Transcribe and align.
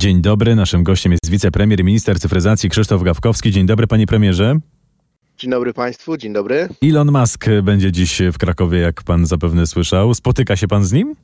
Dzień 0.00 0.22
dobry, 0.22 0.56
naszym 0.56 0.82
gościem 0.82 1.12
jest 1.12 1.30
wicepremier 1.30 1.80
i 1.80 1.84
minister 1.84 2.20
cyfryzacji 2.20 2.70
Krzysztof 2.70 3.02
Gawkowski. 3.02 3.50
Dzień 3.50 3.66
dobry, 3.66 3.86
panie 3.86 4.06
premierze. 4.06 4.58
Dzień 5.38 5.50
dobry 5.50 5.72
Państwu, 5.72 6.16
dzień 6.16 6.32
dobry. 6.32 6.68
Elon 6.82 7.12
Musk 7.12 7.46
będzie 7.62 7.92
dziś 7.92 8.22
w 8.32 8.38
Krakowie, 8.38 8.78
jak 8.78 9.02
pan 9.02 9.26
zapewne 9.26 9.66
słyszał. 9.66 10.14
Spotyka 10.14 10.56
się 10.56 10.68
pan 10.68 10.84
z 10.84 10.92
nim? 10.92 11.16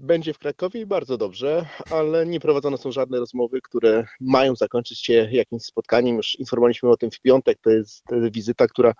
Będzie 0.00 0.34
w 0.34 0.38
Krakowie 0.38 0.80
i 0.80 0.86
bardzo 0.86 1.18
dobrze, 1.18 1.66
ale 1.90 2.26
nie 2.26 2.40
prowadzone 2.40 2.78
są 2.78 2.92
żadne 2.92 3.18
rozmowy, 3.18 3.60
które 3.60 4.06
mają 4.20 4.56
zakończyć 4.56 4.98
się 4.98 5.28
jakimś 5.32 5.62
spotkaniem. 5.62 6.16
Już 6.16 6.34
informowaliśmy 6.38 6.88
o 6.88 6.96
tym 6.96 7.10
w 7.10 7.20
piątek. 7.20 7.58
To 7.62 7.70
jest 7.70 8.04
wizyta, 8.32 8.66
która 8.66 8.92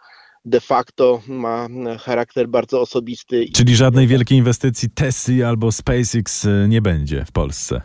de 0.44 0.60
facto 0.60 1.22
ma 1.28 1.68
charakter 2.00 2.48
bardzo 2.48 2.80
osobisty. 2.80 3.46
Czyli 3.54 3.76
żadnej 3.76 4.06
wielkiej 4.06 4.38
inwestycji 4.38 4.90
Tesla 4.90 5.48
albo 5.48 5.72
SpaceX 5.72 6.46
nie 6.68 6.82
będzie 6.82 7.24
w 7.24 7.32
Polsce? 7.32 7.82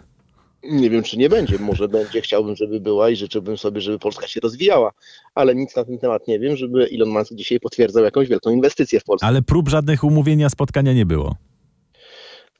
Nie 0.64 0.90
wiem, 0.90 1.04
czy 1.04 1.18
nie 1.18 1.30
będzie. 1.30 1.60
Może 1.60 1.88
będzie. 1.88 2.22
Chciałbym, 2.22 2.56
żeby 2.56 2.80
była 2.80 3.10
i 3.10 3.16
życzyłbym 3.16 3.58
sobie, 3.58 3.82
żeby 3.82 4.00
Polska 4.00 4.28
się 4.28 4.40
rozwijała, 4.40 4.92
ale 5.36 5.56
nic 5.56 5.76
na 5.76 5.86
ten 5.86 6.00
temat 6.00 6.28
nie 6.28 6.40
wiem, 6.40 6.56
żeby 6.56 6.90
Elon 6.96 7.10
Musk 7.10 7.34
dzisiaj 7.34 7.60
potwierdzał 7.60 8.04
jakąś 8.04 8.28
wielką 8.28 8.50
inwestycję 8.50 9.00
w 9.00 9.04
Polsce. 9.04 9.26
Ale 9.26 9.42
prób 9.42 9.70
żadnych 9.70 10.04
umówienia 10.04 10.50
spotkania 10.50 10.94
nie 10.94 11.06
było. 11.06 11.36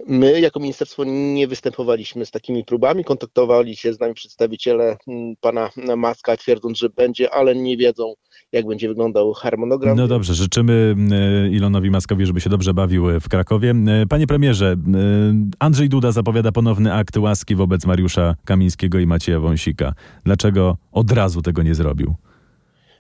My 0.08 0.40
jako 0.40 0.60
ministerstwo 0.60 1.04
nie 1.08 1.48
występowaliśmy 1.48 2.26
z 2.26 2.32
takimi 2.32 2.66
próbami. 2.66 3.04
Kontaktowali 3.04 3.76
się 3.76 3.94
z 3.94 4.00
nami 4.00 4.14
przedstawiciele 4.14 4.98
mm, 5.08 5.36
pana 5.42 5.70
Maska, 5.98 6.38
twierdząc, 6.38 6.78
że 6.78 6.90
będzie, 6.90 7.34
ale 7.34 7.56
nie 7.56 7.78
wiedzą, 7.78 8.14
jak 8.52 8.68
będzie 8.68 8.88
wyglądał 8.88 9.34
harmonogram. 9.34 9.98
No 9.98 10.08
dobrze, 10.08 10.34
życzymy 10.34 10.96
e, 11.12 11.50
Ilonowi 11.50 11.92
Maskowi, 11.92 12.26
żeby 12.26 12.42
się 12.42 12.50
dobrze 12.50 12.74
bawił 12.74 13.20
w 13.20 13.30
Krakowie. 13.30 13.74
E, 13.88 14.06
panie 14.06 14.28
premierze, 14.28 14.72
e, 14.72 14.78
Andrzej 15.60 15.90
Duda 15.90 16.12
zapowiada 16.12 16.52
ponowny 16.52 16.94
akt 16.94 17.18
łaski 17.18 17.56
wobec 17.56 17.86
Mariusza 17.86 18.36
Kamińskiego 18.46 19.00
i 19.00 19.08
Macieja 19.08 19.40
Wąsika. 19.40 19.94
Dlaczego 20.24 20.78
od 20.92 21.12
razu 21.12 21.42
tego 21.42 21.64
nie 21.64 21.76
zrobił? 21.76 22.16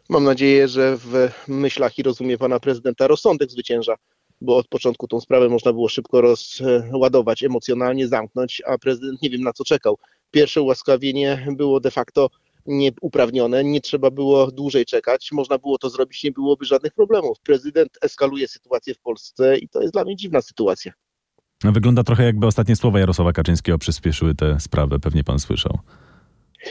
Mam 0.10 0.24
nadzieję, 0.24 0.68
że 0.68 0.98
w 0.98 1.30
myślach 1.48 1.98
i 1.98 2.04
rozumie 2.04 2.38
pana 2.38 2.60
prezydenta 2.60 3.08
rozsądek 3.08 3.52
zwycięża 3.52 3.96
bo 4.42 4.58
od 4.58 4.68
początku 4.68 5.08
tą 5.08 5.20
sprawę 5.20 5.50
można 5.50 5.74
było 5.74 5.90
szybko 5.90 6.22
rozładować, 6.22 7.44
emocjonalnie 7.44 8.08
zamknąć, 8.08 8.62
a 8.68 8.78
prezydent 8.78 9.22
nie 9.22 9.30
wiem 9.30 9.42
na 9.42 9.54
co 9.54 9.64
czekał. 9.64 9.98
Pierwsze 10.32 10.62
ułaskawienie 10.62 11.48
było 11.58 11.80
de 11.80 11.92
facto 11.92 12.30
nieuprawnione, 12.66 13.64
nie 13.64 13.82
trzeba 13.82 14.12
było 14.12 14.52
dłużej 14.52 14.86
czekać, 14.86 15.30
można 15.32 15.58
było 15.58 15.78
to 15.78 15.90
zrobić, 15.90 16.24
nie 16.24 16.32
byłoby 16.32 16.66
żadnych 16.66 16.94
problemów. 16.94 17.40
Prezydent 17.40 17.98
eskaluje 18.02 18.48
sytuację 18.48 18.94
w 18.94 19.00
Polsce 19.00 19.58
i 19.58 19.70
to 19.70 19.82
jest 19.82 19.94
dla 19.94 20.04
mnie 20.04 20.16
dziwna 20.16 20.42
sytuacja. 20.42 20.94
Wygląda 21.64 22.04
trochę 22.04 22.24
jakby 22.24 22.48
ostatnie 22.48 22.76
słowa 22.76 23.00
Jarosława 23.00 23.34
Kaczyńskiego 23.34 23.78
przyspieszyły 23.78 24.36
tę 24.36 24.60
sprawę, 24.60 25.00
pewnie 25.00 25.24
pan 25.24 25.40
słyszał. 25.40 25.80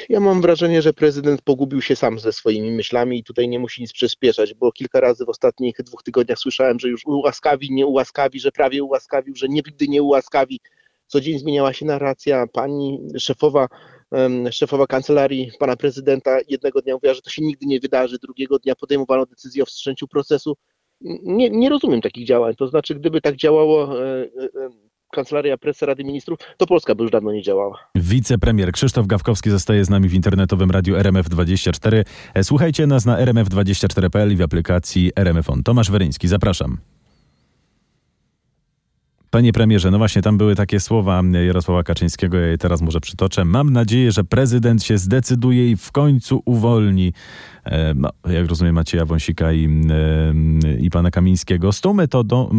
Ja 0.09 0.21
mam 0.21 0.43
wrażenie, 0.43 0.83
że 0.83 0.93
prezydent 0.93 1.43
pogubił 1.43 1.83
się 1.83 1.97
sam 1.97 2.19
ze 2.19 2.33
swoimi 2.33 2.73
myślami 2.73 3.19
i 3.19 3.25
tutaj 3.25 3.49
nie 3.49 3.59
musi 3.59 3.83
nic 3.83 3.93
przyspieszać, 3.93 4.55
bo 4.55 4.73
kilka 4.73 5.01
razy 5.01 5.25
w 5.25 5.29
ostatnich 5.29 5.77
dwóch 5.85 6.03
tygodniach 6.03 6.39
słyszałem, 6.39 6.81
że 6.81 6.89
już 6.89 7.07
ułaskawi, 7.07 7.73
nie 7.73 7.87
ułaskawi, 7.87 8.41
że 8.41 8.53
prawie 8.53 8.83
ułaskawił, 8.83 9.37
że 9.37 9.49
nigdy 9.49 9.89
nie 9.89 10.03
ułaskawi. 10.03 10.61
Co 11.07 11.21
dzień 11.21 11.39
zmieniała 11.39 11.73
się 11.73 11.87
narracja. 11.87 12.47
Pani 12.53 13.01
szefowa, 13.19 13.69
szefowa 14.51 14.87
kancelarii 14.87 15.51
pana 15.59 15.77
prezydenta 15.77 16.39
jednego 16.49 16.83
dnia 16.83 16.95
mówiła, 16.95 17.15
że 17.15 17.23
to 17.23 17.31
się 17.31 17.43
nigdy 17.43 17.67
nie 17.67 17.81
wydarzy, 17.81 18.19
drugiego 18.19 18.59
dnia 18.59 18.75
podejmowano 18.75 19.27
decyzję 19.27 19.63
o 19.63 19.67
wstrzęciu 19.67 20.09
procesu. 20.09 20.57
Nie, 21.23 21.51
nie 21.51 21.69
rozumiem 21.69 22.01
takich 22.01 22.27
działań. 22.27 22.55
To 22.55 22.69
znaczy, 22.69 22.95
gdyby 22.95 23.21
tak 23.21 23.37
działało 23.37 24.03
e, 24.03 24.23
e, 24.23 24.29
Kancelaria 25.13 25.59
Presy 25.59 25.87
Rady 25.87 26.05
Ministrów, 26.05 26.39
to 26.57 26.67
Polska 26.67 26.95
by 26.95 27.03
już 27.03 27.13
dawno 27.13 27.33
nie 27.33 27.43
działała. 27.43 27.79
Wicepremier 27.95 28.73
Krzysztof 28.73 29.07
Gawkowski 29.07 29.51
zostaje 29.51 29.85
z 29.85 29.91
nami 29.91 30.09
w 30.09 30.15
internetowym 30.15 30.71
radiu 30.71 30.95
RMF24. 30.95 32.05
E, 32.35 32.45
słuchajcie 32.45 32.87
nas 32.87 33.05
na 33.05 33.17
rmf24.pl 33.17 34.33
i 34.33 34.37
w 34.37 34.43
aplikacji 34.43 35.13
RMF 35.17 35.51
On. 35.51 35.63
Tomasz 35.63 35.91
Weryński, 35.91 36.29
zapraszam. 36.29 36.92
Panie 39.33 39.53
premierze, 39.53 39.91
no 39.91 39.99
właśnie 39.99 40.23
tam 40.23 40.39
były 40.39 40.55
takie 40.55 40.81
słowa 40.81 41.23
Jarosława 41.47 41.83
Kaczyńskiego, 41.83 42.39
ja 42.39 42.47
je 42.47 42.59
teraz 42.59 42.83
może 42.83 43.01
przytoczę. 43.01 43.45
Mam 43.45 43.71
nadzieję, 43.71 44.13
że 44.13 44.25
prezydent 44.25 44.85
się 44.85 44.99
zdecyduje 44.99 45.71
i 45.71 45.77
w 45.77 45.93
końcu 45.93 46.43
uwolni, 46.45 47.13
e, 47.65 47.95
no, 47.95 48.11
jak 48.29 48.47
rozumiem, 48.47 48.75
Macieja 48.75 49.05
Wąsika 49.05 49.53
i, 49.53 49.65
e, 49.65 50.79
i 50.81 50.91
pana 50.91 51.11
Kamińskiego. 51.11 51.73
Z 51.73 51.81
tą 51.81 51.95
metodą, 51.95 52.51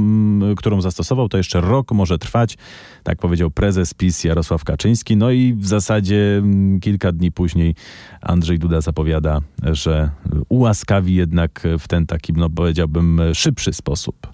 którą 0.58 0.82
zastosował, 0.82 1.30
to 1.30 1.38
jeszcze 1.38 1.62
rok 1.62 1.92
może 1.92 2.18
trwać, 2.18 2.58
tak 3.04 3.18
powiedział 3.18 3.52
prezes 3.52 3.94
PiS 3.94 4.24
Jarosław 4.24 4.64
Kaczyński. 4.64 5.18
No 5.18 5.32
i 5.32 5.54
w 5.54 5.68
zasadzie 5.68 6.44
kilka 6.82 7.12
dni 7.12 7.32
później 7.32 7.76
Andrzej 8.22 8.60
Duda 8.60 8.82
zapowiada, 8.82 9.42
że 9.64 10.10
ułaskawi 10.50 11.16
jednak 11.16 11.68
w 11.80 11.88
ten 11.88 12.06
taki, 12.06 12.34
no 12.34 12.50
powiedziałbym, 12.50 13.22
szybszy 13.34 13.74
sposób. 13.74 14.33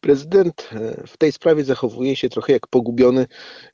Prezydent 0.00 0.70
e, 0.72 1.06
w 1.06 1.16
tej 1.16 1.32
sprawie 1.32 1.64
zachowuje 1.64 2.16
się 2.16 2.28
trochę 2.28 2.52
jak 2.52 2.66
pogubiony 2.66 3.26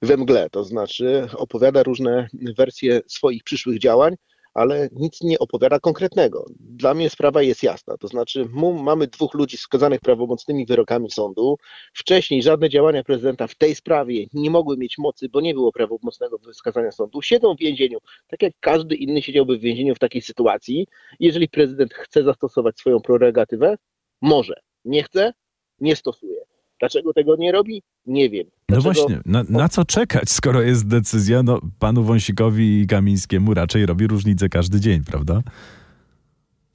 we 0.02 0.16
mgle, 0.16 0.50
to 0.50 0.64
znaczy 0.64 1.28
opowiada 1.36 1.82
różne 1.82 2.28
wersje 2.58 3.00
swoich 3.06 3.44
przyszłych 3.44 3.78
działań, 3.78 4.16
ale 4.54 4.88
nic 4.92 5.20
nie 5.22 5.38
opowiada 5.38 5.80
konkretnego. 5.80 6.44
Dla 6.60 6.94
mnie 6.94 7.10
sprawa 7.10 7.42
jest 7.42 7.62
jasna, 7.62 7.96
to 7.96 8.08
znaczy 8.08 8.48
mamy 8.82 9.06
dwóch 9.06 9.34
ludzi 9.34 9.56
skazanych 9.56 10.00
prawomocnymi 10.00 10.66
wyrokami 10.66 11.10
sądu. 11.10 11.56
Wcześniej 11.94 12.42
żadne 12.42 12.70
działania 12.70 13.04
prezydenta 13.04 13.46
w 13.46 13.54
tej 13.54 13.74
sprawie 13.74 14.26
nie 14.32 14.50
mogły 14.50 14.76
mieć 14.76 14.98
mocy, 14.98 15.28
bo 15.28 15.40
nie 15.40 15.54
było 15.54 15.72
prawomocnego 15.72 16.38
wskazania 16.38 16.92
sądu. 16.92 17.22
Siedzą 17.22 17.54
w 17.54 17.58
więzieniu, 17.58 17.98
tak 18.26 18.42
jak 18.42 18.52
każdy 18.60 18.94
inny 18.94 19.22
siedziałby 19.22 19.58
w 19.58 19.60
więzieniu 19.60 19.94
w 19.94 19.98
takiej 19.98 20.22
sytuacji. 20.22 20.86
Jeżeli 21.20 21.48
prezydent 21.48 21.94
chce 21.94 22.22
zastosować 22.22 22.78
swoją 22.78 23.00
prerogatywę, 23.00 23.76
może. 24.22 24.54
Nie 24.84 25.02
chce, 25.02 25.32
nie 25.80 25.96
stosuje. 25.96 26.40
Dlaczego 26.80 27.12
tego 27.12 27.36
nie 27.36 27.52
robi? 27.52 27.82
Nie 28.06 28.30
wiem. 28.30 28.46
No 28.68 28.80
Dlaczego... 28.80 28.94
No 28.94 29.08
właśnie, 29.08 29.32
na, 29.32 29.44
na, 29.48 29.68
co 29.68 29.84
czekać, 29.84 30.30
skoro 30.30 30.62
jest 30.62 30.88
decyzja? 30.88 31.42
No, 31.42 31.60
panu 31.78 32.04
Wąsikowi 32.04 32.80
i 32.80 32.86
Kamińskiemu 32.86 33.54
raczej 33.54 33.86
robi 33.86 34.06
różnicę 34.06 34.48
każdy 34.48 34.80
dzień, 34.80 35.04
prawda? 35.04 35.42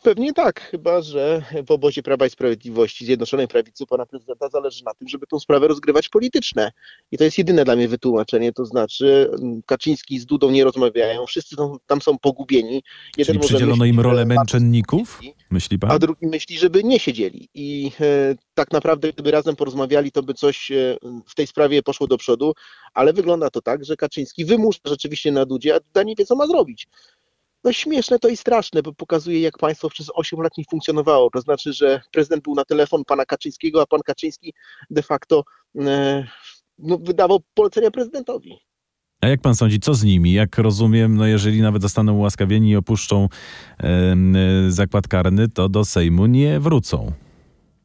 Pewnie 0.04 0.34
tak, 0.34 0.62
chyba 0.62 1.02
że 1.02 1.42
w 1.68 1.72
obozie 1.72 2.04
Prawa 2.04 2.26
i 2.26 2.30
Sprawiedliwości, 2.30 3.06
Zjednoczonej 3.06 3.48
Prawicy 3.48 3.86
pana 3.86 4.06
prezydenta 4.06 4.50
zależy 4.50 4.84
na 4.84 4.94
tym, 4.94 5.08
żeby 5.08 5.28
tą 5.28 5.40
sprawę 5.40 5.68
rozgrywać 5.68 6.10
polityczne. 6.10 6.72
I 7.12 7.18
to 7.18 7.24
jest 7.24 7.38
jedyne 7.38 7.66
dla 7.66 7.76
mnie 7.76 7.88
wytłumaczenie, 7.88 8.54
to 8.54 8.66
znaczy 8.66 9.30
mm, 9.42 9.62
Kaczyński 9.66 10.20
z 10.20 10.26
Dudą 10.26 10.52
nie 10.52 10.64
rozmawiają, 10.64 11.26
wszyscy 11.26 11.56
tam, 11.56 11.78
tam 11.88 12.02
są 12.02 12.18
pogubieni. 12.18 12.84
Jeden 13.18 13.36
Czyli 13.36 13.48
przydzielono 13.48 13.86
im 13.86 14.00
rolę 14.00 14.26
męczenników, 14.26 15.22
myśli 15.52 15.80
pan? 15.80 15.92
A 15.92 16.00
drugi 16.00 16.28
myśli, 16.28 16.58
żeby 16.58 16.84
nie 16.84 17.00
siedzieli. 17.00 17.50
I 17.54 17.92
e, 18.02 18.36
tak 18.54 18.72
naprawdę 18.72 19.14
gdyby 19.14 19.32
razem 19.32 19.56
porozmawiali, 19.56 20.12
to 20.12 20.24
by 20.24 20.34
coś 20.34 20.72
e, 20.72 20.98
w 21.26 21.36
tej 21.36 21.48
sprawie 21.48 21.84
poszło 21.84 22.08
do 22.08 22.18
przodu, 22.18 22.54
ale 22.94 23.14
wygląda 23.14 23.50
to 23.50 23.62
tak, 23.62 23.86
że 23.86 23.96
Kaczyński 23.96 24.46
wymusza 24.46 24.80
rzeczywiście 24.86 25.32
na 25.32 25.46
Dudzie, 25.46 25.76
a 25.76 25.80
Duda 25.80 26.04
nie 26.04 26.16
wie, 26.16 26.26
co 26.26 26.36
ma 26.36 26.48
zrobić 26.48 26.88
no 27.64 27.74
śmieszne 27.74 28.20
to 28.20 28.28
i 28.28 28.38
straszne, 28.38 28.84
bo 28.84 28.94
pokazuje, 28.94 29.40
jak 29.40 29.58
państwo 29.58 29.90
przez 29.90 30.12
8 30.14 30.42
lat 30.42 30.58
nie 30.58 30.64
funkcjonowało. 30.70 31.30
To 31.30 31.42
znaczy, 31.42 31.74
że 31.74 32.02
prezydent 32.12 32.44
był 32.44 32.56
na 32.56 32.66
telefon 32.66 33.06
pana 33.06 33.26
Kaczyńskiego, 33.26 33.82
a 33.82 33.86
pan 33.86 34.00
Kaczyński 34.06 34.54
de 34.90 35.04
facto 35.04 35.44
e, 35.80 36.28
no, 36.78 36.98
wydawał 36.98 37.40
polecenia 37.54 37.92
prezydentowi. 37.92 38.58
A 39.22 39.28
jak 39.28 39.42
pan 39.42 39.56
sądzi, 39.56 39.80
co 39.80 39.94
z 39.94 40.04
nimi? 40.04 40.34
Jak 40.34 40.58
rozumiem, 40.58 41.16
no 41.16 41.26
jeżeli 41.26 41.62
nawet 41.62 41.82
zostaną 41.82 42.14
ułaskawieni 42.14 42.70
i 42.70 42.76
opuszczą 42.76 43.30
e, 43.80 44.16
zakład 44.68 45.08
karny, 45.08 45.48
to 45.48 45.70
do 45.70 45.86
Sejmu 45.86 46.26
nie 46.26 46.60
wrócą. 46.60 47.12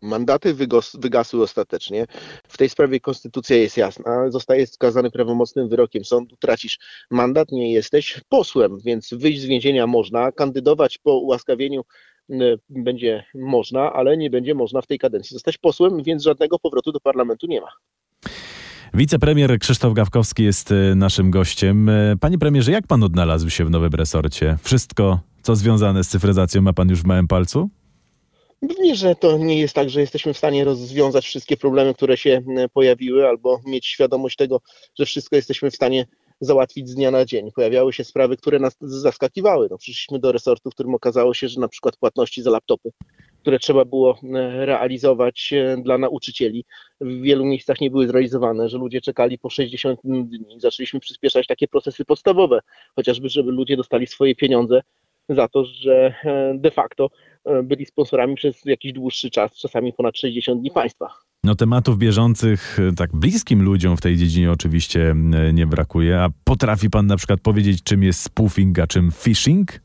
Mandaty 0.04 0.54
wygasły 0.94 1.42
ostatecznie. 1.42 2.06
W 2.48 2.56
tej 2.56 2.68
sprawie 2.68 3.00
konstytucja 3.00 3.56
jest 3.56 3.76
jasna. 3.76 4.30
Zostajesz 4.30 4.70
skazany 4.70 5.10
prawomocnym 5.10 5.68
wyrokiem 5.68 6.04
sądu, 6.04 6.36
tracisz 6.36 6.78
mandat, 7.10 7.52
nie 7.52 7.72
jesteś 7.72 8.20
posłem, 8.28 8.78
więc 8.84 9.14
wyjść 9.14 9.40
z 9.40 9.44
więzienia 9.44 9.86
można, 9.86 10.32
kandydować 10.32 10.98
po 10.98 11.18
ułaskawieniu 11.18 11.82
będzie 12.68 13.24
można, 13.34 13.92
ale 13.92 14.16
nie 14.16 14.30
będzie 14.30 14.54
można 14.54 14.82
w 14.82 14.86
tej 14.86 14.98
kadencji 14.98 15.34
zostać 15.34 15.58
posłem, 15.58 16.02
więc 16.02 16.22
żadnego 16.22 16.58
powrotu 16.58 16.92
do 16.92 17.00
parlamentu 17.00 17.46
nie 17.46 17.60
ma. 17.60 17.68
Wicepremier 18.94 19.58
Krzysztof 19.58 19.94
Gawkowski 19.94 20.44
jest 20.44 20.72
e, 20.72 20.94
naszym 20.94 21.30
gościem. 21.30 21.88
E, 21.88 22.16
panie 22.20 22.38
premierze, 22.38 22.72
jak 22.72 22.86
pan 22.86 23.02
odnalazł 23.02 23.50
się 23.50 23.64
w 23.64 23.70
nowym 23.70 23.92
resorcie? 23.94 24.56
Wszystko, 24.62 25.20
co 25.42 25.56
związane 25.56 26.04
z 26.04 26.08
cyfryzacją, 26.08 26.62
ma 26.62 26.72
pan 26.72 26.88
już 26.88 27.02
w 27.02 27.06
małym 27.06 27.28
palcu? 27.28 27.70
Pewnie, 28.68 28.96
że 28.96 29.14
to 29.14 29.38
nie 29.38 29.60
jest 29.60 29.74
tak, 29.74 29.90
że 29.90 30.00
jesteśmy 30.00 30.34
w 30.34 30.38
stanie 30.38 30.64
rozwiązać 30.64 31.24
wszystkie 31.24 31.56
problemy, 31.56 31.94
które 31.94 32.16
się 32.16 32.42
e, 32.56 32.68
pojawiły, 32.68 33.28
albo 33.28 33.60
mieć 33.66 33.86
świadomość 33.86 34.36
tego, 34.36 34.60
że 34.98 35.06
wszystko 35.06 35.36
jesteśmy 35.36 35.70
w 35.70 35.74
stanie 35.74 36.06
załatwić 36.40 36.88
z 36.88 36.94
dnia 36.94 37.10
na 37.10 37.24
dzień. 37.24 37.50
Pojawiały 37.52 37.92
się 37.92 38.04
sprawy, 38.04 38.36
które 38.36 38.58
nas 38.58 38.76
zaskakiwały. 38.80 39.68
No, 39.70 39.78
przyszliśmy 39.78 40.18
do 40.18 40.32
resortu, 40.32 40.70
w 40.70 40.74
którym 40.74 40.94
okazało 40.94 41.34
się, 41.34 41.48
że 41.48 41.60
na 41.60 41.68
przykład 41.68 41.96
płatności 41.96 42.42
za 42.42 42.50
laptopy 42.50 42.90
które 43.44 43.58
trzeba 43.58 43.84
było 43.84 44.18
e, 44.34 44.66
realizować 44.66 45.52
e, 45.52 45.76
dla 45.82 45.98
nauczycieli, 45.98 46.64
w 47.00 47.20
wielu 47.20 47.44
miejscach 47.44 47.80
nie 47.80 47.90
były 47.90 48.06
zrealizowane, 48.06 48.68
że 48.68 48.78
ludzie 48.78 49.00
czekali 49.00 49.38
po 49.38 49.50
60 49.50 50.00
dni. 50.04 50.46
Zaczęliśmy 50.58 51.00
przyspieszać 51.00 51.46
takie 51.46 51.68
procesy 51.68 52.04
podstawowe, 52.04 52.60
chociażby, 52.96 53.28
żeby 53.28 53.52
ludzie 53.52 53.76
dostali 53.76 54.06
swoje 54.06 54.34
pieniądze 54.34 54.80
za 55.28 55.48
to, 55.48 55.64
że 55.64 56.14
de 56.54 56.70
facto 56.70 57.10
byli 57.62 57.86
sponsorami 57.86 58.34
przez 58.34 58.64
jakiś 58.64 58.92
dłuższy 58.92 59.30
czas, 59.30 59.56
czasami 59.56 59.92
ponad 59.92 60.18
60 60.18 60.60
dni 60.60 60.70
państwa. 60.70 61.08
No 61.44 61.54
tematów 61.54 61.98
bieżących, 61.98 62.78
tak 62.96 63.16
bliskim 63.16 63.62
ludziom 63.62 63.96
w 63.96 64.00
tej 64.00 64.16
dziedzinie 64.16 64.52
oczywiście 64.52 65.14
nie 65.52 65.66
brakuje. 65.66 66.20
A 66.20 66.28
potrafi 66.44 66.90
pan 66.90 67.06
na 67.06 67.16
przykład 67.16 67.40
powiedzieć, 67.40 67.82
czym 67.82 68.02
jest 68.02 68.22
spoofing, 68.22 68.78
a 68.78 68.86
czym 68.86 69.12
phishing? 69.12 69.80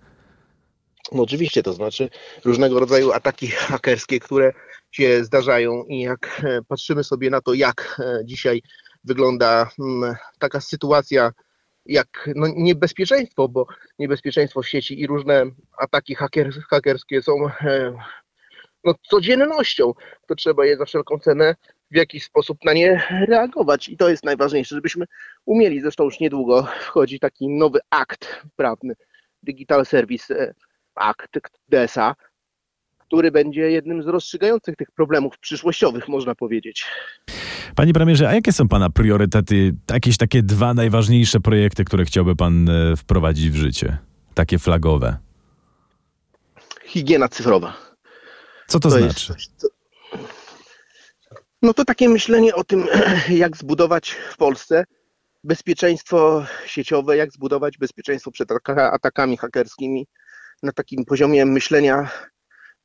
No 1.11 1.23
oczywiście, 1.23 1.63
to 1.63 1.73
znaczy 1.73 2.09
różnego 2.45 2.79
rodzaju 2.79 3.11
ataki 3.11 3.47
hakerskie, 3.47 4.19
które 4.19 4.53
się 4.91 5.23
zdarzają 5.23 5.83
i 5.83 5.99
jak 5.99 6.41
e, 6.43 6.61
patrzymy 6.67 7.03
sobie 7.03 7.29
na 7.29 7.41
to, 7.41 7.53
jak 7.53 7.99
e, 7.99 8.25
dzisiaj 8.25 8.61
wygląda 9.03 9.69
mm, 9.79 10.15
taka 10.39 10.61
sytuacja, 10.61 11.31
jak 11.85 12.29
no, 12.35 12.47
niebezpieczeństwo, 12.55 13.47
bo 13.47 13.67
niebezpieczeństwo 13.99 14.61
w 14.61 14.67
sieci 14.67 15.01
i 15.01 15.07
różne 15.07 15.45
ataki 15.77 16.15
haker, 16.15 16.53
hakerskie 16.69 17.21
są 17.21 17.33
e, 17.61 17.93
no, 18.83 18.93
codziennością, 19.09 19.93
to 20.27 20.35
trzeba 20.35 20.65
je 20.65 20.77
za 20.77 20.85
wszelką 20.85 21.19
cenę 21.19 21.55
w 21.91 21.95
jakiś 21.95 22.23
sposób 22.23 22.57
na 22.65 22.73
nie 22.73 23.03
reagować. 23.27 23.89
I 23.89 23.97
to 23.97 24.09
jest 24.09 24.23
najważniejsze, 24.23 24.75
żebyśmy 24.75 25.05
umieli. 25.45 25.81
Zresztą 25.81 26.03
już 26.03 26.19
niedługo 26.19 26.67
wchodzi 26.79 27.19
taki 27.19 27.49
nowy 27.49 27.79
akt 27.89 28.43
prawny, 28.55 28.93
Digital 29.43 29.85
Service 29.85 30.53
akt 30.95 31.37
DESA, 31.69 32.15
który 32.97 33.31
będzie 33.31 33.71
jednym 33.71 34.03
z 34.03 34.07
rozstrzygających 34.07 34.75
tych 34.75 34.91
problemów 34.91 35.37
przyszłościowych, 35.37 36.07
można 36.07 36.35
powiedzieć. 36.35 36.85
Panie 37.79 37.93
premierze, 37.93 38.29
a 38.29 38.33
jakie 38.33 38.53
są 38.53 38.67
Pana 38.67 38.89
priorytety, 38.89 39.75
jakieś 39.91 40.17
takie 40.17 40.43
dwa 40.43 40.73
najważniejsze 40.73 41.39
projekty, 41.39 41.85
które 41.85 42.05
chciałby 42.05 42.35
Pan 42.35 42.69
e, 42.69 42.95
wprowadzić 42.95 43.49
w 43.49 43.55
życie? 43.55 43.97
Takie 44.33 44.59
flagowe. 44.59 45.17
Higiena 46.85 47.27
cyfrowa. 47.27 47.73
Co 48.67 48.79
to, 48.79 48.89
to 48.89 48.97
znaczy? 48.97 49.33
Co... 49.57 49.67
No 51.61 51.73
to 51.73 51.85
takie 51.85 52.09
myślenie 52.09 52.55
o 52.55 52.63
tym, 52.63 52.85
jak 53.29 53.57
zbudować 53.57 54.09
w 54.09 54.37
Polsce 54.37 54.83
bezpieczeństwo 55.43 56.45
sieciowe, 56.65 57.17
jak 57.17 57.31
zbudować 57.31 57.77
bezpieczeństwo 57.77 58.31
przed 58.31 58.49
atakami 58.75 59.37
hakerskimi, 59.37 60.07
na 60.63 60.71
takim 60.71 61.05
poziomie 61.05 61.45
myślenia, 61.45 62.09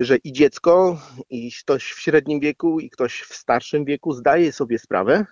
że 0.05 0.17
i 0.17 0.33
dziecko, 0.33 1.01
i 1.31 1.53
ktoś 1.53 1.93
w 1.93 2.01
średnim 2.01 2.41
wieku, 2.41 2.81
i 2.81 2.91
ktoś 2.91 3.21
w 3.21 3.35
starszym 3.35 3.85
wieku 3.85 4.13
zdaje 4.13 4.53
sobie 4.53 4.79
sprawę, 4.79 5.27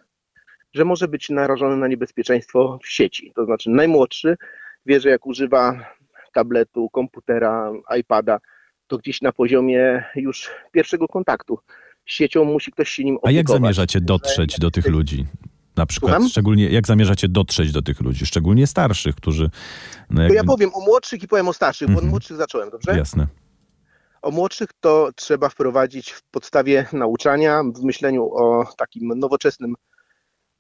że 0.73 0.85
może 0.85 1.09
być 1.09 1.31
narażony 1.31 1.77
na 1.77 1.89
niebezpieczeństwo 1.89 2.79
w 2.83 2.89
sieci. 2.89 3.33
To 3.35 3.45
znaczy 3.45 3.71
najmłodszy 3.71 4.37
wie, 4.87 5.01
że 5.01 5.09
jak 5.09 5.27
używa 5.27 5.87
tabletu, 6.33 6.91
komputera, 6.91 7.73
iPada, 8.01 8.39
to 8.87 8.99
gdzieś 8.99 9.23
na 9.23 9.33
poziomie 9.33 10.05
już 10.15 10.51
pierwszego 10.73 11.09
kontaktu 11.09 11.59
z 12.09 12.13
siecią 12.13 12.45
musi 12.45 12.73
ktoś 12.73 12.91
się 12.91 13.05
nim 13.05 13.17
opiekować. 13.17 13.35
A 13.35 13.37
jak 13.37 13.49
zamierzacie 13.49 14.01
dotrzeć 14.01 14.59
do 14.59 14.71
tych 14.71 14.87
ludzi? 14.87 15.27
Na 15.77 15.87
przykład, 15.87 16.13
Słucham? 16.13 16.29
szczególnie 16.29 16.69
jak 16.69 16.87
zamierzacie 16.87 17.29
dotrzeć 17.29 17.73
do 17.73 17.83
tych 17.83 18.01
ludzi, 18.01 18.27
szczególnie 18.27 18.67
starszych, 18.67 19.15
którzy. 19.15 19.51
No 20.11 20.23
jakby... 20.23 20.37
To 20.39 20.43
ja 20.43 20.45
powiem 20.45 20.71
o 20.75 20.81
młodszych 20.81 21.23
i 21.23 21.29
powiem 21.29 21.49
o 21.49 21.53
starszych, 21.53 21.89
bo 21.89 21.93
od 21.93 21.99
mhm. 21.99 22.11
młodszych 22.11 22.37
zacząłem, 22.37 22.71
dobrze? 22.71 22.97
Jasne. 22.97 23.27
O 24.23 24.31
młodszych 24.31 24.69
to 24.81 25.11
trzeba 25.17 25.49
wprowadzić 25.49 26.11
w 26.11 26.23
podstawie 26.23 26.87
nauczania, 26.93 27.63
w 27.77 27.83
myśleniu 27.83 28.31
o 28.35 28.65
takim 28.77 29.09
nowoczesnym 29.19 29.75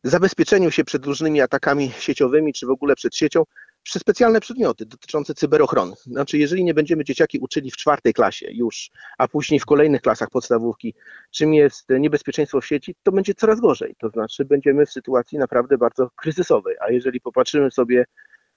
zabezpieczeniu 0.04 0.70
się 0.70 0.84
przed 0.84 1.06
różnymi 1.06 1.40
atakami 1.40 1.90
sieciowymi, 1.90 2.52
czy 2.52 2.66
w 2.66 2.70
ogóle 2.70 2.94
przed 2.94 3.16
siecią, 3.16 3.42
przez 3.82 4.02
specjalne 4.02 4.40
przedmioty 4.40 4.86
dotyczące 4.86 5.34
cyberochrony. 5.34 5.94
Znaczy, 5.96 6.38
jeżeli 6.38 6.64
nie 6.64 6.74
będziemy 6.74 7.04
dzieciaki 7.04 7.38
uczyli 7.38 7.70
w 7.70 7.76
czwartej 7.76 8.14
klasie 8.14 8.46
już, 8.50 8.90
a 9.18 9.28
później 9.28 9.60
w 9.60 9.66
kolejnych 9.66 10.02
klasach 10.02 10.30
podstawówki, 10.30 10.94
czym 11.30 11.54
jest 11.54 11.88
niebezpieczeństwo 11.88 12.60
w 12.60 12.66
sieci, 12.66 12.94
to 13.02 13.12
będzie 13.12 13.34
coraz 13.34 13.60
gorzej. 13.60 13.94
To 13.98 14.08
znaczy, 14.08 14.44
będziemy 14.44 14.86
w 14.86 14.92
sytuacji 14.92 15.38
naprawdę 15.38 15.78
bardzo 15.78 16.10
kryzysowej. 16.16 16.76
A 16.80 16.90
jeżeli 16.90 17.20
popatrzymy 17.20 17.70
sobie 17.70 18.04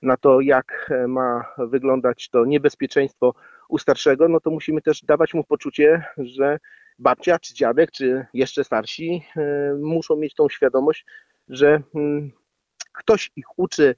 na 0.02 0.18
to, 0.18 0.42
jak 0.42 0.92
ma 1.08 1.46
wyglądać 1.58 2.30
to 2.30 2.46
niebezpieczeństwo 2.46 3.34
u 3.70 3.78
starszego, 3.78 4.30
no 4.30 4.40
to 4.40 4.50
musimy 4.50 4.82
też 4.82 5.02
dawać 5.02 5.34
mu 5.34 5.44
poczucie, 5.44 6.04
że 6.18 6.60
babcia, 7.00 7.40
czy 7.40 7.54
dziadek, 7.54 7.92
czy 7.92 8.26
jeszcze 8.34 8.64
starsi 8.64 9.24
e, 9.38 9.74
muszą 9.82 10.16
mieć 10.16 10.34
tą 10.34 10.50
świadomość, 10.50 11.06
że 11.50 11.82
mm, 11.96 12.32
ktoś 12.94 13.32
ich 13.36 13.60
uczy 13.60 13.96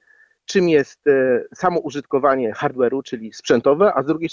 czym 0.48 0.68
jest 0.68 1.06
e, 1.06 1.44
samo 1.54 1.80
użytkowanie 1.80 2.52
hardware'u, 2.52 3.02
czyli 3.02 3.32
sprzętowe, 3.32 3.92
a 3.94 4.02
z 4.02 4.06
drugiej 4.06 4.30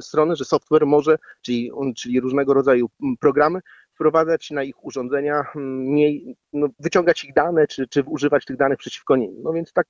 strony, 0.00 0.36
że 0.36 0.44
software 0.44 0.86
może, 0.86 1.18
czyli, 1.42 1.70
czyli 1.96 2.20
różnego 2.20 2.54
rodzaju 2.54 2.88
programy, 3.20 3.60
wprowadzać 3.94 4.50
na 4.50 4.62
ich 4.62 4.84
urządzenia, 4.84 5.44
mniej, 5.54 6.36
no, 6.52 6.68
wyciągać 6.78 7.24
ich 7.24 7.34
dane, 7.34 7.66
czy, 7.66 7.88
czy 7.88 8.02
używać 8.02 8.44
tych 8.44 8.56
danych 8.56 8.78
przeciwko 8.78 9.16
nim. 9.16 9.34
No 9.42 9.52
więc 9.52 9.72
tak 9.72 9.86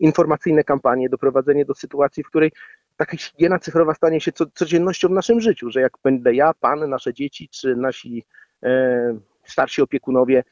informacyjne 0.00 0.64
kampanie, 0.64 1.08
doprowadzenie 1.08 1.64
do 1.64 1.74
sytuacji, 1.74 2.24
w 2.24 2.26
której 2.26 2.52
taka 2.96 3.16
higiena 3.16 3.58
cyfrowa 3.58 3.94
stanie 3.94 4.20
się 4.20 4.32
co, 4.32 4.46
codziennością 4.46 5.08
w 5.08 5.12
naszym 5.12 5.40
życiu, 5.40 5.70
że 5.70 5.80
jak 5.80 5.92
będę 6.04 6.34
ja, 6.34 6.54
pan, 6.60 6.90
nasze 6.90 7.14
dzieci, 7.14 7.48
czy 7.48 7.76
nasi 7.76 8.24
e, 8.62 9.18
starsi 9.44 9.82
opiekunowie 9.82 10.44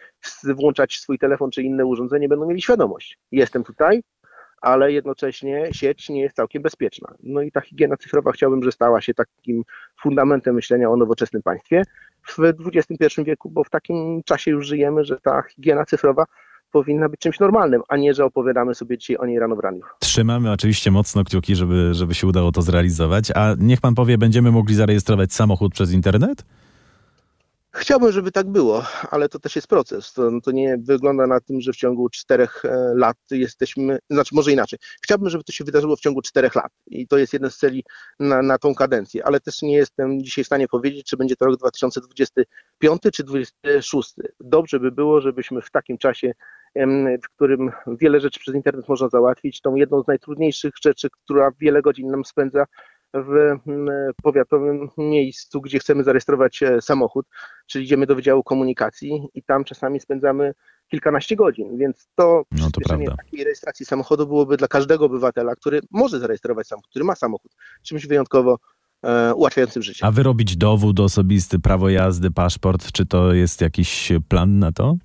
włączać 0.45 0.99
swój 0.99 1.19
telefon 1.19 1.51
czy 1.51 1.63
inne 1.63 1.87
urządzenie, 1.87 2.29
będą 2.29 2.47
mieli 2.47 2.63
świadomość. 2.63 3.19
Jestem 3.33 3.65
tutaj, 3.65 4.03
ale 4.61 4.93
jednocześnie 4.93 5.69
sieć 5.73 6.09
nie 6.09 6.21
jest 6.21 6.37
całkiem 6.37 6.63
bezpieczna. 6.63 7.15
No 7.23 7.43
i 7.43 7.53
ta 7.53 7.61
higiena 7.61 7.97
cyfrowa 7.97 8.33
chciałbym, 8.33 8.63
że 8.63 8.73
stała 8.73 9.01
się 9.01 9.15
takim 9.15 9.63
fundamentem 10.03 10.55
myślenia 10.55 10.91
o 10.91 10.97
nowoczesnym 10.97 11.43
państwie 11.43 11.83
w 12.29 12.39
XXI 12.75 13.23
wieku, 13.25 13.51
bo 13.51 13.65
w 13.65 13.71
takim 13.71 14.23
czasie 14.23 14.51
już 14.51 14.67
żyjemy, 14.67 15.05
że 15.05 15.21
ta 15.21 15.43
higiena 15.43 15.85
cyfrowa 15.85 16.25
powinna 16.71 17.09
być 17.09 17.21
czymś 17.21 17.41
normalnym, 17.41 17.83
a 17.89 17.97
nie, 17.97 18.15
że 18.15 18.25
opowiadamy 18.25 18.75
sobie 18.75 18.99
dzisiaj 18.99 19.17
o 19.17 19.27
niej 19.27 19.39
rano 19.39 19.57
w 19.57 19.61
raniu. 19.61 19.81
Trzymamy 19.99 20.53
oczywiście 20.53 20.91
mocno 20.91 21.25
kciuki, 21.25 21.57
żeby, 21.57 21.95
żeby 21.95 22.15
się 22.15 22.27
udało 22.27 22.53
to 22.53 22.63
zrealizować. 22.63 23.31
A 23.31 23.55
niech 23.59 23.81
pan 23.81 23.95
powie, 23.95 24.19
będziemy 24.19 24.53
mogli 24.53 24.75
zarejestrować 24.75 25.33
samochód 25.33 25.73
przez 25.73 25.93
internet? 25.93 26.45
Chciałbym, 27.73 28.13
żeby 28.13 28.33
tak 28.33 28.49
było, 28.49 28.85
ale 29.11 29.29
to 29.29 29.39
też 29.39 29.57
jest 29.57 29.69
proces. 29.69 30.13
To, 30.13 30.31
to, 30.41 30.51
nie 30.51 30.79
wygląda 30.79 31.27
na 31.27 31.41
tym, 31.41 31.61
że 31.61 31.73
w 31.73 31.77
ciągu 31.77 32.09
czterech 32.09 32.65
e, 32.65 32.93
lat 32.95 33.17
jesteśmy, 33.31 33.99
znaczy 34.11 34.35
może 34.35 34.53
inaczej. 34.53 34.79
Chciałbym, 35.03 35.31
żeby 35.31 35.45
to 35.45 35.53
się 35.53 35.65
wydarzyło 35.65 35.97
w 35.97 36.01
ciągu 36.01 36.23
czterech 36.23 36.55
lat 36.55 36.73
i 36.87 37.07
to 37.07 37.19
jest 37.19 37.33
jeden 37.33 37.51
z 37.51 37.57
celi 37.57 37.85
na, 38.21 38.43
na 38.43 38.59
tą 38.59 38.75
kadencję, 38.75 39.27
ale 39.27 39.41
też 39.41 39.63
nie 39.63 39.75
jestem 39.75 40.25
dzisiaj 40.25 40.45
w 40.45 40.47
stanie 40.47 40.69
powiedzieć, 40.69 41.07
czy 41.07 41.17
będzie 41.17 41.37
to 41.37 41.45
rok 41.45 41.57
2025 41.57 43.03
czy 43.13 43.25
2026. 43.25 44.15
Dobrze 44.41 44.81
by 44.81 44.93
było, 44.93 45.21
żebyśmy 45.21 45.63
w 45.63 45.71
takim 45.71 45.99
czasie, 45.99 46.33
w 47.25 47.29
którym 47.37 47.71
wiele 47.87 48.21
rzeczy 48.21 48.41
przez 48.41 48.55
internet 48.55 48.89
można 48.89 49.09
załatwić, 49.09 49.61
tą 49.61 49.75
jedną 49.75 50.03
z 50.03 50.07
najtrudniejszych 50.07 50.73
rzeczy, 50.85 51.09
która 51.11 51.51
wiele 51.61 51.83
godzin 51.83 52.11
nam 52.11 52.25
spędza, 52.25 52.65
w 53.15 53.57
powiatowym 54.23 54.89
miejscu, 54.99 55.61
gdzie 55.61 55.79
chcemy 55.79 56.05
zarejestrować 56.05 56.61
samochód, 56.81 57.27
czyli 57.67 57.85
idziemy 57.85 58.07
do 58.07 58.15
Wydziału 58.15 58.43
Komunikacji 58.43 59.29
i 59.35 59.43
tam 59.43 59.65
czasami 59.65 60.01
spędzamy 60.01 60.53
kilkanaście 60.91 61.37
godzin, 61.37 61.79
więc 61.79 62.09
to, 62.15 62.43
no 62.53 62.71
to 62.71 62.81
takiej 63.17 63.45
rejestracji 63.45 63.87
samochodu 63.87 64.27
byłoby 64.27 64.57
dla 64.57 64.69
każdego 64.69 65.05
obywatela, 65.05 65.57
który 65.57 65.81
może 65.91 66.19
zarejestrować 66.21 66.67
samochód, 66.67 66.91
który 66.91 67.05
ma 67.05 67.15
samochód, 67.15 67.53
czymś 67.83 68.07
wyjątkowo 68.07 68.59
e, 69.03 69.35
ułatwiającym 69.35 69.83
życie. 69.83 70.07
A 70.07 70.11
wyrobić 70.11 70.57
dowód 70.57 71.01
osobisty, 71.01 71.59
prawo 71.59 71.89
jazdy, 71.89 72.31
paszport, 72.31 72.93
czy 72.93 73.07
to 73.07 73.33
jest 73.33 73.61
jakiś 73.61 74.13
plan 74.29 74.59
na 74.59 74.73
to? 74.73 74.97